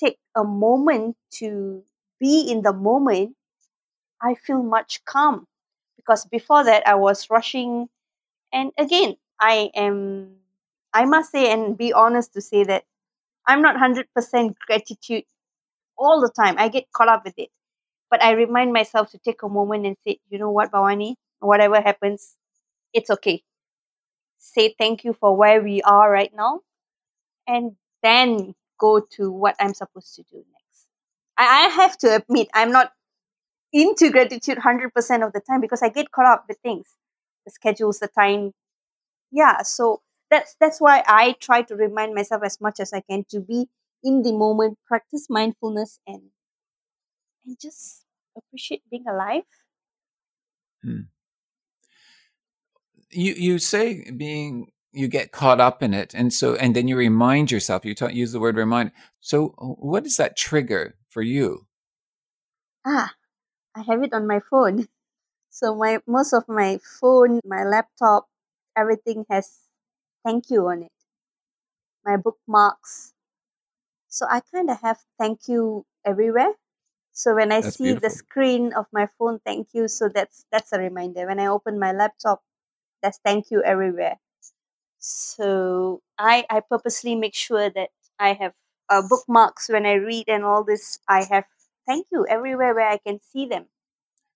take 0.00 0.18
a 0.36 0.44
moment 0.44 1.16
to 1.40 1.84
be 2.20 2.40
in 2.50 2.62
the 2.62 2.72
moment, 2.72 3.36
I 4.22 4.34
feel 4.34 4.62
much 4.62 5.04
calm 5.04 5.46
because 5.96 6.24
before 6.26 6.64
that 6.64 6.86
I 6.86 6.94
was 6.96 7.30
rushing. 7.30 7.88
And 8.52 8.72
again, 8.78 9.16
I 9.40 9.70
am, 9.74 10.36
I 10.94 11.06
must 11.06 11.32
say 11.32 11.52
and 11.52 11.76
be 11.78 11.92
honest 11.92 12.34
to 12.34 12.40
say 12.42 12.64
that 12.64 12.84
I'm 13.46 13.62
not 13.62 13.76
100% 13.76 14.56
gratitude 14.66 15.24
all 15.98 16.20
the 16.20 16.30
time. 16.30 16.56
I 16.58 16.68
get 16.68 16.92
caught 16.92 17.08
up 17.08 17.24
with 17.24 17.34
it. 17.38 17.50
But 18.10 18.22
I 18.22 18.32
remind 18.32 18.72
myself 18.72 19.10
to 19.12 19.18
take 19.18 19.42
a 19.42 19.48
moment 19.48 19.86
and 19.86 19.96
say, 20.06 20.20
you 20.30 20.38
know 20.38 20.50
what, 20.50 20.72
Bavani, 20.72 21.16
whatever 21.40 21.80
happens, 21.80 22.36
it's 22.94 23.10
okay. 23.10 23.42
Say 24.38 24.74
thank 24.78 25.04
you 25.04 25.12
for 25.12 25.36
where 25.36 25.62
we 25.62 25.82
are 25.82 26.10
right 26.10 26.32
now 26.34 26.62
and 27.46 27.76
then 28.02 28.54
go 28.78 29.00
to 29.16 29.30
what 29.30 29.56
I'm 29.60 29.74
supposed 29.74 30.14
to 30.16 30.22
do 30.22 30.36
next. 30.36 30.86
I, 31.36 31.66
I 31.66 31.68
have 31.68 31.96
to 31.98 32.16
admit, 32.16 32.48
I'm 32.54 32.72
not 32.72 32.92
into 33.72 34.10
gratitude 34.10 34.58
100% 34.58 35.26
of 35.26 35.32
the 35.32 35.40
time 35.40 35.60
because 35.60 35.82
I 35.82 35.88
get 35.88 36.10
caught 36.10 36.26
up 36.26 36.44
with 36.48 36.58
things, 36.58 36.86
the 37.44 37.50
schedules, 37.50 37.98
the 37.98 38.08
time. 38.08 38.52
Yeah, 39.30 39.62
so 39.62 40.02
that's 40.30 40.56
that's 40.60 40.80
why 40.80 41.02
I 41.06 41.34
try 41.40 41.62
to 41.62 41.74
remind 41.74 42.14
myself 42.14 42.42
as 42.44 42.60
much 42.60 42.80
as 42.80 42.92
I 42.92 43.00
can 43.00 43.24
to 43.30 43.40
be 43.40 43.68
in 44.02 44.22
the 44.22 44.32
moment, 44.32 44.78
practice 44.86 45.26
mindfulness, 45.28 46.00
and 46.06 46.22
and 47.44 47.56
just 47.60 48.04
appreciate 48.36 48.82
being 48.90 49.04
alive. 49.08 49.44
Hmm. 50.82 51.00
You 53.10 53.34
you 53.34 53.58
say 53.58 54.10
being 54.10 54.70
you 54.92 55.08
get 55.08 55.32
caught 55.32 55.60
up 55.60 55.82
in 55.82 55.94
it, 55.94 56.14
and 56.14 56.32
so 56.32 56.54
and 56.56 56.74
then 56.74 56.88
you 56.88 56.96
remind 56.96 57.50
yourself. 57.50 57.84
You 57.84 57.94
talk, 57.94 58.14
use 58.14 58.32
the 58.32 58.40
word 58.40 58.56
remind. 58.56 58.92
So 59.20 59.48
what 59.58 60.06
is 60.06 60.16
that 60.16 60.36
trigger 60.36 60.96
for 61.08 61.22
you? 61.22 61.66
Ah, 62.84 63.14
I 63.74 63.82
have 63.82 64.02
it 64.02 64.12
on 64.12 64.26
my 64.26 64.40
phone. 64.40 64.88
So 65.50 65.74
my 65.74 66.00
most 66.06 66.32
of 66.32 66.48
my 66.48 66.78
phone, 67.00 67.40
my 67.44 67.64
laptop, 67.64 68.28
everything 68.76 69.26
has 69.30 69.58
thank 70.24 70.50
you 70.50 70.68
on 70.68 70.82
it. 70.84 70.92
My 72.04 72.16
bookmarks. 72.16 73.14
So 74.08 74.26
I 74.28 74.40
kind 74.52 74.70
of 74.70 74.80
have 74.80 74.98
thank 75.18 75.48
you 75.48 75.84
everywhere. 76.04 76.54
So 77.12 77.34
when 77.34 77.52
I 77.52 77.60
that's 77.60 77.76
see 77.76 77.84
beautiful. 77.84 78.08
the 78.08 78.14
screen 78.14 78.72
of 78.74 78.86
my 78.92 79.08
phone, 79.18 79.40
thank 79.44 79.68
you. 79.74 79.88
So 79.88 80.08
that's 80.08 80.46
that's 80.52 80.72
a 80.72 80.78
reminder. 80.78 81.26
When 81.26 81.40
I 81.40 81.46
open 81.46 81.78
my 81.78 81.92
laptop, 81.92 82.42
that's 83.02 83.18
thank 83.24 83.50
you 83.50 83.62
everywhere. 83.62 84.18
So 85.10 86.02
I 86.18 86.44
I 86.50 86.60
purposely 86.60 87.14
make 87.14 87.34
sure 87.34 87.70
that 87.70 87.90
I 88.18 88.34
have 88.34 88.52
uh, 88.90 89.02
bookmarks 89.08 89.68
when 89.68 89.86
I 89.86 89.94
read 89.94 90.28
and 90.28 90.44
all 90.44 90.64
this. 90.64 90.98
I 91.08 91.24
have 91.24 91.44
thank 91.86 92.06
you 92.12 92.26
everywhere 92.28 92.74
where 92.74 92.88
I 92.88 92.98
can 92.98 93.20
see 93.32 93.46
them. 93.46 93.66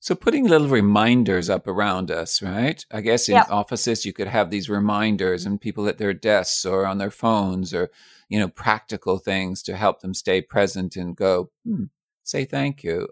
So 0.01 0.15
putting 0.15 0.49
little 0.49 0.69
reminders 0.69 1.49
up 1.51 1.69
around 1.69 2.11
us, 2.11 2.43
right? 2.43 2.85
I 2.91 3.03
guess 3.03 3.29
in 3.29 3.37
Yep. 3.37 3.51
offices 3.51 4.05
you 4.05 4.13
could 4.13 4.27
have 4.29 4.51
these 4.51 4.69
reminders 4.69 5.47
and 5.47 5.61
people 5.61 5.87
at 5.89 5.99
their 5.99 6.15
desks 6.15 6.65
or 6.65 6.87
on 6.87 6.99
their 6.99 7.11
phones 7.11 7.73
or, 7.73 7.91
you 8.29 8.41
know, 8.41 8.49
practical 8.49 9.19
things 9.19 9.63
to 9.65 9.77
help 9.77 10.01
them 10.01 10.15
stay 10.15 10.43
present 10.43 10.97
and 10.97 11.15
go, 11.15 11.51
hmm, 11.65 11.85
say 12.25 12.45
thank 12.45 12.83
you. 12.83 13.09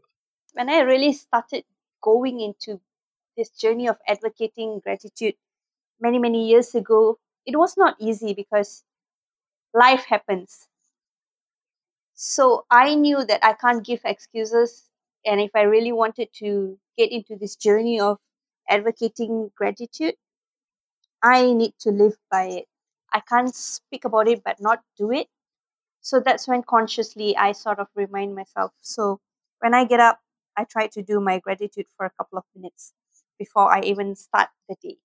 When 0.55 0.69
I 0.69 0.81
really 0.81 1.13
started 1.13 1.65
going 2.01 2.41
into 2.41 2.81
this 3.37 3.51
journey 3.51 3.87
of 3.87 3.99
advocating 4.09 4.81
gratitude 4.81 5.37
many 6.01 6.19
many 6.19 6.49
years 6.49 6.75
ago, 6.75 7.19
it 7.47 7.57
was 7.57 7.77
not 7.77 7.97
easy 8.01 8.35
because 8.35 8.85
life 9.75 10.05
happens. 10.07 10.69
So 12.15 12.67
I 12.71 12.95
knew 12.95 13.25
that 13.25 13.45
I 13.45 13.53
can't 13.55 13.85
give 13.85 14.03
excuses. 14.05 14.89
And 15.27 15.41
if 15.41 15.51
I 15.57 15.63
really 15.63 15.93
wanted 15.93 16.33
to 16.35 16.79
get 16.97 17.11
into 17.11 17.37
this 17.37 17.57
journey 17.57 17.99
of 18.01 18.19
advocating 18.69 19.51
gratitude, 19.57 20.15
I 21.23 21.53
need 21.53 21.75
to 21.81 21.91
live 21.91 22.17
by 22.31 22.45
it. 22.45 22.69
I 23.13 23.21
can't 23.21 23.55
speak 23.55 24.05
about 24.05 24.29
it 24.29 24.43
but 24.45 24.61
not 24.61 24.83
do 24.97 25.11
it. 25.13 25.29
So 26.03 26.21
that's 26.21 26.49
when 26.49 26.63
consciously 26.65 27.37
I 27.37 27.53
sort 27.53 27.79
of 27.81 27.89
remind 27.97 28.35
myself. 28.37 28.73
So 28.81 29.21
when 29.61 29.75
I 29.75 29.85
get 29.85 30.01
up, 30.01 30.21
I 30.57 30.65
try 30.65 30.89
to 30.89 31.03
do 31.03 31.21
my 31.21 31.39
gratitude 31.41 31.87
for 31.97 32.07
a 32.07 32.11
couple 32.11 32.39
of 32.39 32.45
minutes 32.57 32.93
before 33.39 33.73
I 33.75 33.83
even 33.83 34.15
start 34.17 34.51
the 34.69 34.77
day. 34.83 34.99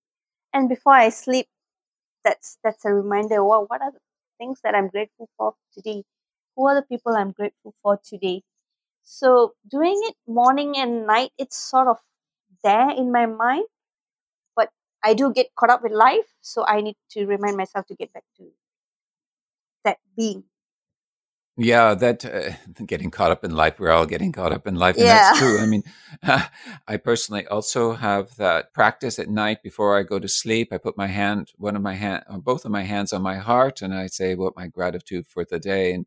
And 0.54 0.70
before 0.70 0.94
I 0.94 1.10
sleep, 1.10 1.48
that's 2.26 2.60
that's 2.64 2.86
a 2.86 2.94
reminder. 2.94 3.44
Wow, 3.46 3.66
what 3.70 3.82
are 3.84 3.92
the 3.94 4.02
things 4.40 4.62
that 4.64 4.76
I'm 4.76 4.90
grateful 4.90 5.30
for 5.38 5.56
today? 5.74 6.04
Who 6.58 6.68
are 6.68 6.76
the 6.76 6.84
people 6.84 7.16
I'm 7.16 7.32
grateful 7.34 7.76
for 7.84 8.00
today? 8.04 8.44
So 9.04 9.56
doing 9.70 10.00
it 10.06 10.16
morning 10.28 10.78
and 10.78 11.08
night, 11.08 11.32
it's 11.40 11.58
sort 11.58 11.88
of 11.88 12.00
there 12.64 12.90
in 12.92 13.12
my 13.12 13.26
mind, 13.28 13.66
but 14.56 14.70
I 15.04 15.14
do 15.16 15.34
get 15.34 15.56
caught 15.56 15.72
up 15.72 15.84
with 15.84 15.94
life, 15.94 16.28
so 16.42 16.66
I 16.68 16.82
need 16.82 16.98
to 17.12 17.26
remind 17.28 17.58
myself 17.58 17.88
to 17.88 17.96
get 17.96 18.14
back 18.14 18.26
to 18.38 18.52
that 19.84 20.00
being. 20.16 20.44
Yeah, 21.58 21.94
that 21.94 22.26
uh, 22.26 22.52
getting 22.86 23.12
caught 23.12 23.32
up 23.32 23.46
in 23.46 23.56
life, 23.56 23.80
we're 23.80 23.92
all 23.92 24.06
getting 24.06 24.34
caught 24.34 24.52
up 24.52 24.68
in 24.68 24.76
life. 24.76 24.98
And 24.98 25.06
that's 25.08 25.40
true. 25.40 25.58
I 25.60 25.66
mean, 25.66 25.84
I 26.88 26.98
personally 26.98 27.48
also 27.48 27.94
have 27.94 28.36
that 28.36 28.74
practice 28.74 29.20
at 29.20 29.30
night 29.30 29.64
before 29.64 29.98
I 29.98 30.04
go 30.04 30.20
to 30.20 30.28
sleep. 30.28 30.74
I 30.74 30.78
put 30.78 30.98
my 30.98 31.08
hand, 31.08 31.54
one 31.58 31.78
of 31.78 31.82
my 31.82 31.94
hand, 31.96 32.26
or 32.30 32.40
both 32.40 32.66
of 32.66 32.72
my 32.72 32.84
hands 32.84 33.14
on 33.14 33.22
my 33.22 33.38
heart, 33.38 33.82
and 33.82 33.94
I 33.94 34.08
say 34.08 34.36
what 34.36 34.58
my 34.58 34.68
gratitude 34.68 35.28
for 35.28 35.46
the 35.46 35.60
day. 35.60 35.94
And 35.94 36.06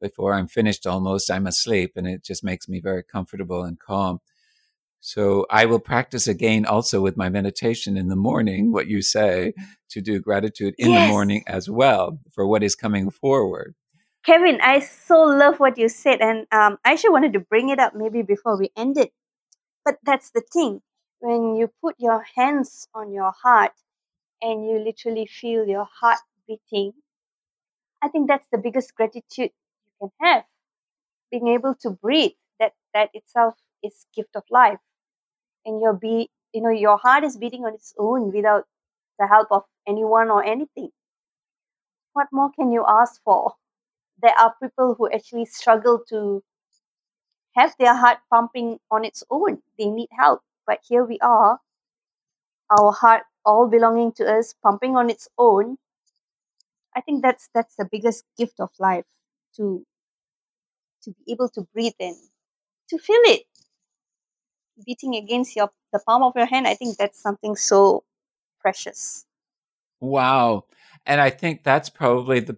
before 0.00 0.34
I'm 0.34 0.48
finished 0.48 0.84
almost, 0.84 1.30
I'm 1.30 1.46
asleep, 1.46 1.92
and 1.94 2.06
it 2.08 2.24
just 2.24 2.42
makes 2.42 2.68
me 2.68 2.80
very 2.80 3.04
comfortable 3.04 3.62
and 3.62 3.78
calm. 3.78 4.20
So 5.00 5.46
I 5.48 5.66
will 5.66 5.78
practice 5.78 6.26
again 6.26 6.66
also 6.66 7.00
with 7.00 7.16
my 7.16 7.28
meditation 7.28 7.96
in 7.96 8.08
the 8.08 8.16
morning, 8.16 8.72
what 8.72 8.88
you 8.88 9.00
say, 9.00 9.54
to 9.90 10.00
do 10.00 10.18
gratitude 10.20 10.74
in 10.76 10.92
the 10.92 11.06
morning 11.06 11.44
as 11.46 11.70
well 11.70 12.18
for 12.32 12.48
what 12.48 12.64
is 12.64 12.74
coming 12.74 13.10
forward. 13.10 13.76
Kevin, 14.28 14.60
I 14.62 14.80
so 14.80 15.22
love 15.22 15.58
what 15.58 15.78
you 15.78 15.88
said, 15.88 16.20
and 16.20 16.46
um, 16.52 16.76
I 16.84 16.92
actually 16.92 17.12
wanted 17.12 17.32
to 17.32 17.40
bring 17.40 17.70
it 17.70 17.78
up 17.78 17.94
maybe 17.94 18.20
before 18.20 18.58
we 18.58 18.70
end 18.76 18.98
it. 18.98 19.10
But 19.84 19.96
that's 20.04 20.30
the 20.32 20.42
thing. 20.52 20.82
When 21.20 21.56
you 21.56 21.70
put 21.82 21.96
your 21.98 22.24
hands 22.36 22.88
on 22.94 23.12
your 23.12 23.32
heart 23.42 23.72
and 24.42 24.66
you 24.66 24.78
literally 24.78 25.26
feel 25.26 25.66
your 25.66 25.88
heart 26.00 26.18
beating, 26.46 26.92
I 28.02 28.08
think 28.08 28.28
that's 28.28 28.46
the 28.52 28.58
biggest 28.58 28.94
gratitude 28.94 29.52
you 29.52 29.92
can 30.00 30.10
have. 30.20 30.44
Being 31.30 31.48
able 31.48 31.74
to 31.82 31.90
breathe, 31.90 32.32
that 32.60 32.74
that 32.94 33.10
itself 33.14 33.54
is 33.82 34.06
gift 34.14 34.36
of 34.36 34.44
life. 34.50 34.80
And 35.66 35.80
your 35.80 35.94
be 35.94 36.30
you 36.54 36.62
know, 36.62 36.70
your 36.70 36.98
heart 36.98 37.24
is 37.24 37.38
beating 37.38 37.64
on 37.64 37.74
its 37.74 37.94
own 37.98 38.32
without 38.32 38.66
the 39.18 39.26
help 39.28 39.48
of 39.52 39.64
anyone 39.86 40.30
or 40.30 40.44
anything. 40.44 40.90
What 42.12 42.28
more 42.32 42.50
can 42.52 42.70
you 42.72 42.84
ask 42.86 43.22
for? 43.24 43.54
There 44.20 44.38
are 44.38 44.54
people 44.62 44.94
who 44.98 45.10
actually 45.10 45.46
struggle 45.46 46.02
to 46.08 46.42
have 47.54 47.74
their 47.78 47.94
heart 47.94 48.18
pumping 48.30 48.78
on 48.90 49.04
its 49.04 49.24
own. 49.30 49.62
They 49.78 49.86
need 49.86 50.08
help. 50.16 50.42
But 50.66 50.80
here 50.86 51.04
we 51.04 51.18
are, 51.20 51.60
our 52.70 52.92
heart 52.92 53.22
all 53.44 53.68
belonging 53.68 54.12
to 54.12 54.24
us, 54.30 54.54
pumping 54.62 54.96
on 54.96 55.08
its 55.08 55.28
own. 55.38 55.78
I 56.94 57.00
think 57.00 57.22
that's 57.22 57.48
that's 57.54 57.76
the 57.76 57.88
biggest 57.90 58.24
gift 58.36 58.60
of 58.60 58.70
life 58.78 59.04
to 59.56 59.86
to 61.04 61.10
be 61.12 61.32
able 61.32 61.48
to 61.50 61.62
breathe 61.72 61.98
in, 61.98 62.16
to 62.90 62.98
feel 62.98 63.20
it 63.24 63.44
beating 64.84 65.14
against 65.14 65.56
your 65.56 65.70
the 65.92 66.00
palm 66.06 66.22
of 66.22 66.32
your 66.36 66.46
hand. 66.46 66.66
I 66.66 66.74
think 66.74 66.98
that's 66.98 67.20
something 67.20 67.56
so 67.56 68.04
precious. 68.60 69.24
Wow. 70.00 70.64
And 71.06 71.20
I 71.20 71.30
think 71.30 71.64
that's 71.64 71.88
probably 71.88 72.40
the 72.40 72.56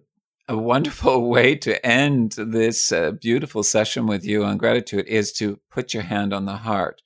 a 0.51 0.57
wonderful 0.57 1.29
way 1.35 1.55
to 1.55 1.83
end 1.85 2.33
this 2.37 2.91
uh, 2.91 3.11
beautiful 3.11 3.63
session 3.63 4.05
with 4.05 4.25
you 4.25 4.43
on 4.43 4.57
gratitude 4.57 5.07
is 5.07 5.31
to 5.33 5.59
put 5.71 5.93
your 5.93 6.03
hand 6.03 6.33
on 6.33 6.45
the 6.45 6.57
heart. 6.57 7.01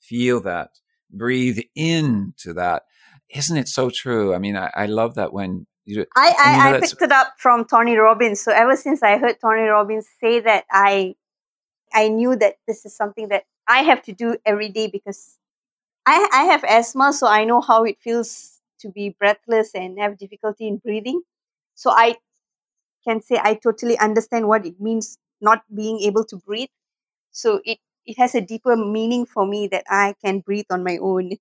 Feel 0.00 0.40
that. 0.40 0.70
Breathe 1.10 1.60
into 1.74 2.52
that. 2.54 2.82
Isn't 3.30 3.56
it 3.56 3.68
so 3.68 3.90
true? 3.90 4.34
I 4.34 4.38
mean, 4.38 4.56
I, 4.56 4.70
I 4.74 4.86
love 4.86 5.14
that 5.14 5.32
when 5.32 5.66
you 5.84 6.06
I, 6.16 6.34
And 6.44 6.56
you 6.56 6.62
know, 6.62 6.70
I, 6.70 6.76
I 6.76 6.80
picked 6.80 7.02
it 7.02 7.12
up 7.12 7.34
from 7.38 7.64
Tony 7.64 7.96
Robbins. 7.96 8.40
So 8.40 8.52
ever 8.52 8.76
since 8.76 9.02
I 9.02 9.16
heard 9.16 9.40
Tony 9.40 9.62
Robbins 9.62 10.06
say 10.20 10.40
that, 10.40 10.64
I 10.70 11.14
I 11.94 12.08
knew 12.08 12.36
that 12.36 12.56
this 12.66 12.84
is 12.84 12.94
something 12.94 13.28
that 13.28 13.44
I 13.66 13.82
have 13.82 14.02
to 14.02 14.12
do 14.12 14.36
every 14.44 14.68
day 14.68 14.88
because 14.88 15.38
I 16.04 16.28
I 16.32 16.44
have 16.44 16.64
asthma, 16.64 17.12
so 17.12 17.26
I 17.26 17.44
know 17.44 17.60
how 17.60 17.84
it 17.84 17.98
feels 18.00 18.60
to 18.80 18.90
be 18.90 19.16
breathless 19.18 19.74
and 19.74 19.98
have 19.98 20.18
difficulty 20.18 20.68
in 20.68 20.76
breathing. 20.78 21.22
So 21.74 21.90
I 21.90 22.16
can 23.08 23.22
say 23.22 23.40
I 23.42 23.54
totally 23.54 23.98
understand 23.98 24.48
what 24.48 24.66
it 24.66 24.80
means 24.80 25.18
not 25.40 25.62
being 25.74 26.00
able 26.00 26.24
to 26.26 26.36
breathe. 26.36 26.68
So 27.30 27.60
it 27.64 27.78
it 28.06 28.18
has 28.18 28.34
a 28.34 28.40
deeper 28.40 28.76
meaning 28.76 29.26
for 29.26 29.46
me 29.46 29.68
that 29.68 29.84
I 29.88 30.14
can 30.24 30.40
breathe 30.40 30.66
on 30.70 30.84
my 30.84 30.98
own. 30.98 31.32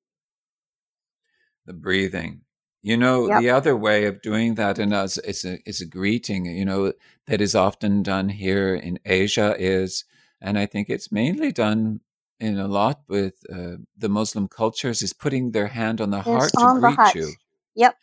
the 1.65 1.73
breathing. 1.73 2.41
You 2.81 2.97
know, 2.97 3.27
Yep. 3.27 3.39
the 3.39 3.49
other 3.49 3.75
way 3.75 4.05
of 4.05 4.21
doing 4.21 4.55
that 4.55 4.79
in 4.79 4.93
us 4.93 5.17
is 5.17 5.43
a, 5.43 5.59
is 5.67 5.81
a 5.81 5.85
greeting, 5.85 6.45
you 6.45 6.63
know, 6.65 6.93
that 7.25 7.41
is 7.41 7.55
often 7.55 8.03
done 8.03 8.29
here 8.29 8.75
in 8.75 8.99
Asia 9.05 9.55
is, 9.59 10.05
and 10.41 10.57
I 10.57 10.65
think 10.65 10.89
it's 10.89 11.11
mainly 11.11 11.51
done 11.51 12.01
in 12.39 12.57
a 12.57 12.67
lot 12.67 13.01
with 13.09 13.33
uh, 13.51 13.77
the 13.97 14.09
Muslim 14.09 14.47
cultures, 14.47 15.01
is 15.01 15.11
putting 15.11 15.51
their 15.51 15.67
hand 15.67 15.99
on 15.99 16.11
the 16.11 16.21
heart 16.21 16.53
to 16.53 16.67
greet 16.79 16.95
heart. 16.95 17.15
you. 17.15 17.33
Yep. 17.75 17.97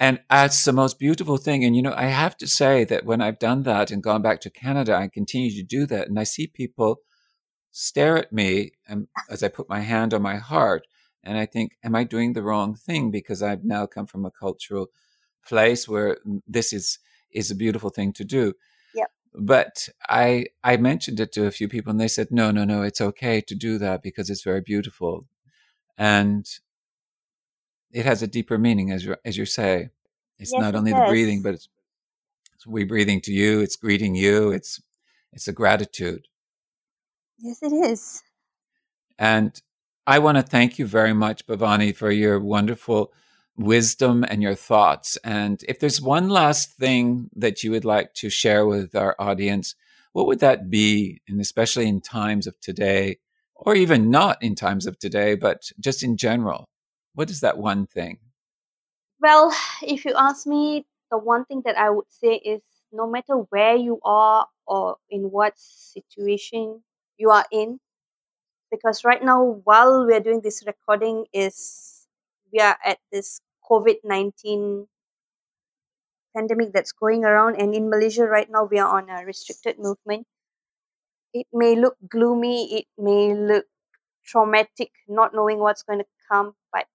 And 0.00 0.18
uh, 0.30 0.42
that's 0.42 0.64
the 0.64 0.72
most 0.72 0.98
beautiful 0.98 1.36
thing. 1.36 1.64
And, 1.64 1.76
you 1.76 1.82
know, 1.82 1.94
I 1.96 2.06
have 2.06 2.36
to 2.38 2.46
say 2.46 2.84
that 2.84 3.04
when 3.04 3.20
I've 3.20 3.38
done 3.38 3.62
that 3.64 3.90
and 3.90 4.02
gone 4.02 4.22
back 4.22 4.40
to 4.40 4.50
Canada, 4.50 4.96
I 4.96 5.08
continue 5.08 5.52
to 5.52 5.62
do 5.62 5.86
that. 5.86 6.08
And 6.08 6.18
I 6.18 6.24
see 6.24 6.46
people 6.46 7.00
stare 7.70 8.16
at 8.16 8.32
me 8.32 8.72
and, 8.88 9.06
as 9.30 9.42
I 9.42 9.48
put 9.48 9.68
my 9.68 9.80
hand 9.80 10.12
on 10.12 10.22
my 10.22 10.36
heart. 10.36 10.86
And 11.22 11.38
I 11.38 11.46
think, 11.46 11.76
am 11.84 11.94
I 11.94 12.02
doing 12.04 12.32
the 12.32 12.42
wrong 12.42 12.74
thing? 12.74 13.12
Because 13.12 13.42
I've 13.42 13.64
now 13.64 13.86
come 13.86 14.06
from 14.06 14.24
a 14.24 14.30
cultural 14.30 14.88
place 15.46 15.88
where 15.88 16.18
mm, 16.26 16.40
this 16.48 16.72
is, 16.72 16.98
is 17.30 17.50
a 17.50 17.56
beautiful 17.56 17.90
thing 17.90 18.12
to 18.14 18.24
do. 18.24 18.54
Yep. 18.94 19.10
But 19.34 19.88
I, 20.08 20.46
I 20.64 20.78
mentioned 20.78 21.20
it 21.20 21.30
to 21.32 21.46
a 21.46 21.52
few 21.52 21.68
people 21.68 21.92
and 21.92 22.00
they 22.00 22.08
said, 22.08 22.28
no, 22.32 22.50
no, 22.50 22.64
no, 22.64 22.82
it's 22.82 23.00
okay 23.00 23.40
to 23.42 23.54
do 23.54 23.78
that 23.78 24.02
because 24.02 24.30
it's 24.30 24.42
very 24.42 24.60
beautiful. 24.60 25.26
And 25.96 26.44
it 27.92 28.04
has 28.04 28.22
a 28.22 28.26
deeper 28.26 28.58
meaning, 28.58 28.90
as 28.90 29.04
you 29.04 29.16
as 29.24 29.36
you 29.36 29.46
say. 29.46 29.90
It's 30.38 30.52
Yes, 30.52 30.60
not 30.60 30.74
only 30.74 30.92
the 30.92 31.04
breathing, 31.08 31.42
but 31.42 31.54
it's, 31.54 31.68
it's 32.54 32.66
we 32.66 32.84
breathing 32.84 33.20
to 33.22 33.32
you. 33.32 33.60
It's 33.60 33.76
greeting 33.76 34.14
you. 34.14 34.50
It's 34.50 34.80
it's 35.32 35.48
a 35.48 35.52
gratitude. 35.52 36.26
Yes, 37.38 37.62
it 37.62 37.72
is. 37.72 38.22
And 39.18 39.60
I 40.06 40.18
want 40.18 40.36
to 40.38 40.42
thank 40.42 40.78
you 40.78 40.86
very 40.86 41.12
much, 41.12 41.46
Bavani, 41.46 41.94
for 41.94 42.10
your 42.10 42.40
wonderful 42.40 43.12
wisdom 43.56 44.24
and 44.24 44.42
your 44.42 44.54
thoughts. 44.54 45.16
And 45.22 45.62
if 45.68 45.78
there's 45.78 46.00
one 46.00 46.28
last 46.28 46.72
thing 46.72 47.30
that 47.36 47.62
you 47.62 47.70
would 47.70 47.84
like 47.84 48.14
to 48.14 48.30
share 48.30 48.66
with 48.66 48.94
our 48.94 49.14
audience, 49.18 49.74
what 50.12 50.26
would 50.26 50.40
that 50.40 50.70
be? 50.70 51.20
And 51.28 51.40
especially 51.40 51.88
in 51.88 52.00
times 52.00 52.46
of 52.46 52.58
today, 52.60 53.18
or 53.54 53.74
even 53.74 54.10
not 54.10 54.42
in 54.42 54.54
times 54.54 54.86
of 54.86 54.98
today, 54.98 55.34
but 55.34 55.70
just 55.78 56.02
in 56.02 56.16
general, 56.16 56.68
what 57.14 57.30
is 57.30 57.40
that 57.40 57.58
one 57.58 57.86
thing? 57.86 58.18
Well, 59.20 59.54
if 59.82 60.04
you 60.04 60.14
ask 60.16 60.46
me, 60.46 60.86
the 61.10 61.18
one 61.18 61.44
thing 61.44 61.62
that 61.64 61.76
I 61.76 61.90
would 61.90 62.10
say 62.10 62.36
is 62.36 62.62
no 62.92 63.08
matter 63.08 63.34
where 63.50 63.76
you 63.76 64.00
are 64.04 64.46
or 64.66 64.96
in 65.10 65.30
what 65.30 65.54
situation 65.56 66.82
you 67.18 67.30
are 67.30 67.46
in, 67.52 67.78
because 68.70 69.04
right 69.04 69.22
now, 69.22 69.60
while 69.64 70.06
we're 70.06 70.20
doing 70.20 70.40
this 70.42 70.64
recording, 70.66 71.26
is 71.32 72.06
we 72.52 72.58
are 72.58 72.76
at 72.84 72.98
this 73.12 73.40
COVID 73.70 73.96
nineteen 74.04 74.88
pandemic 76.34 76.72
that's 76.72 76.92
going 76.92 77.24
around, 77.24 77.60
and 77.60 77.74
in 77.74 77.90
Malaysia 77.90 78.24
right 78.24 78.50
now, 78.50 78.64
we 78.64 78.78
are 78.78 78.88
on 78.98 79.10
a 79.10 79.24
restricted 79.24 79.78
movement. 79.78 80.26
It 81.34 81.46
may 81.52 81.76
look 81.76 81.96
gloomy, 82.08 82.80
it 82.80 82.86
may 82.96 83.34
look 83.34 83.66
traumatic, 84.24 84.90
not 85.08 85.34
knowing 85.34 85.58
what's 85.58 85.82
going 85.82 85.98
to 86.00 86.06
come, 86.30 86.54
but 86.72 86.86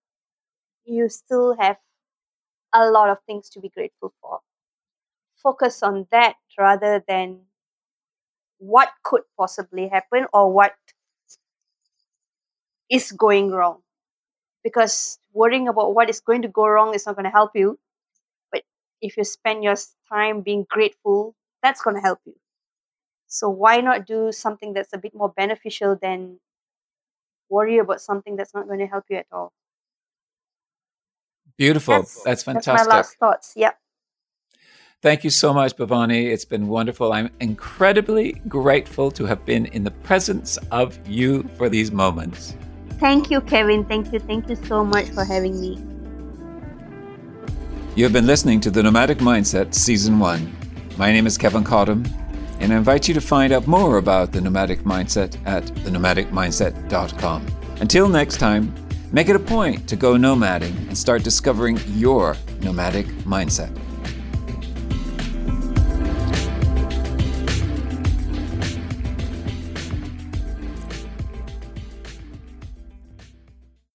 you 0.88 1.10
still 1.10 1.56
have 1.60 1.78
a 2.74 2.90
lot 2.90 3.10
of 3.10 3.18
things 3.28 3.50
to 3.52 3.60
be 3.60 3.70
grateful 3.70 4.14
for. 4.22 4.40
Focus 5.44 5.84
on 5.84 6.08
that 6.12 6.36
rather 6.58 7.04
than 7.08 7.42
what 8.60 8.90
could 9.04 9.22
possibly 9.38 9.88
happen 9.88 10.26
or 10.34 10.52
what 10.52 10.76
is 12.90 13.12
going 13.12 13.52
wrong. 13.52 13.82
Because 14.64 15.20
worrying 15.34 15.68
about 15.68 15.96
what 15.96 16.10
is 16.10 16.20
going 16.20 16.42
to 16.44 16.48
go 16.48 16.68
wrong 16.68 16.94
is 16.94 17.06
not 17.06 17.16
going 17.16 17.26
to 17.26 17.32
help 17.32 17.52
you. 17.56 17.80
But 18.52 18.64
if 19.02 19.18
you 19.18 19.24
spend 19.24 19.64
your 19.64 19.76
time 20.10 20.42
being 20.42 20.66
grateful, 20.70 21.36
that's 21.64 21.82
going 21.82 21.96
to 21.96 22.02
help 22.02 22.20
you. 22.26 22.36
So 23.28 23.50
why 23.50 23.82
not 23.82 24.06
do 24.08 24.32
something 24.32 24.74
that's 24.74 24.94
a 24.94 24.98
bit 24.98 25.16
more 25.16 25.30
beneficial 25.30 25.98
than 26.02 26.40
worry 27.50 27.78
about 27.78 28.02
something 28.02 28.36
that's 28.36 28.54
not 28.54 28.68
going 28.68 28.80
to 28.80 28.88
help 28.88 29.06
you 29.10 29.18
at 29.18 29.28
all? 29.32 29.52
Beautiful. 31.58 31.96
That's, 31.96 32.24
that's 32.24 32.44
fantastic. 32.44 32.74
That's 32.76 32.88
my 32.88 32.96
last 32.96 33.18
thoughts. 33.18 33.54
Yep. 33.56 33.78
Thank 35.02 35.24
you 35.24 35.30
so 35.30 35.54
much, 35.54 35.76
Bavani. 35.76 36.32
It's 36.32 36.46
been 36.46 36.68
wonderful. 36.68 37.14
I'm 37.14 37.30
incredibly 37.40 38.34
grateful 38.48 39.12
to 39.12 39.26
have 39.26 39.46
been 39.46 39.68
in 39.68 39.84
the 39.84 39.92
presence 39.92 40.58
of 40.72 40.98
you 41.08 41.44
for 41.58 41.70
these 41.70 41.92
moments. 41.92 42.56
Thank 43.00 43.30
you, 43.30 43.42
Kevin. 43.42 43.86
Thank 43.86 44.12
you. 44.12 44.20
Thank 44.20 44.50
you 44.50 44.56
so 44.56 44.84
much 44.84 45.10
for 45.10 45.24
having 45.24 45.60
me. 45.62 45.80
You 47.96 48.04
have 48.04 48.14
been 48.14 48.26
listening 48.26 48.60
to 48.62 48.72
The 48.72 48.82
Nomadic 48.82 49.20
Mindset 49.20 49.74
Season 49.74 50.18
1. 50.18 50.56
My 50.98 51.12
name 51.12 51.28
is 51.28 51.38
Kevin 51.38 51.64
Cottam, 51.64 52.08
and 52.60 52.74
I 52.74 52.78
invite 52.78 53.08
you 53.08 53.14
to 53.14 53.22
find 53.22 53.54
out 53.54 53.68
more 53.68 53.98
about 53.98 54.32
the 54.32 54.42
Nomadic 54.42 54.82
Mindset 54.82 55.38
at 55.46 55.64
thenomadicmindset.com. 55.64 57.48
Until 57.80 58.10
next 58.10 58.38
time, 58.38 58.74
make 59.12 59.30
it 59.30 59.36
a 59.36 59.40
point 59.40 59.88
to 59.90 59.96
go 59.96 60.14
nomading 60.14 60.76
and 60.88 60.98
start 60.98 61.24
discovering 61.24 61.80
your 61.96 62.36
nomadic 62.62 63.06
mindset. 63.26 63.87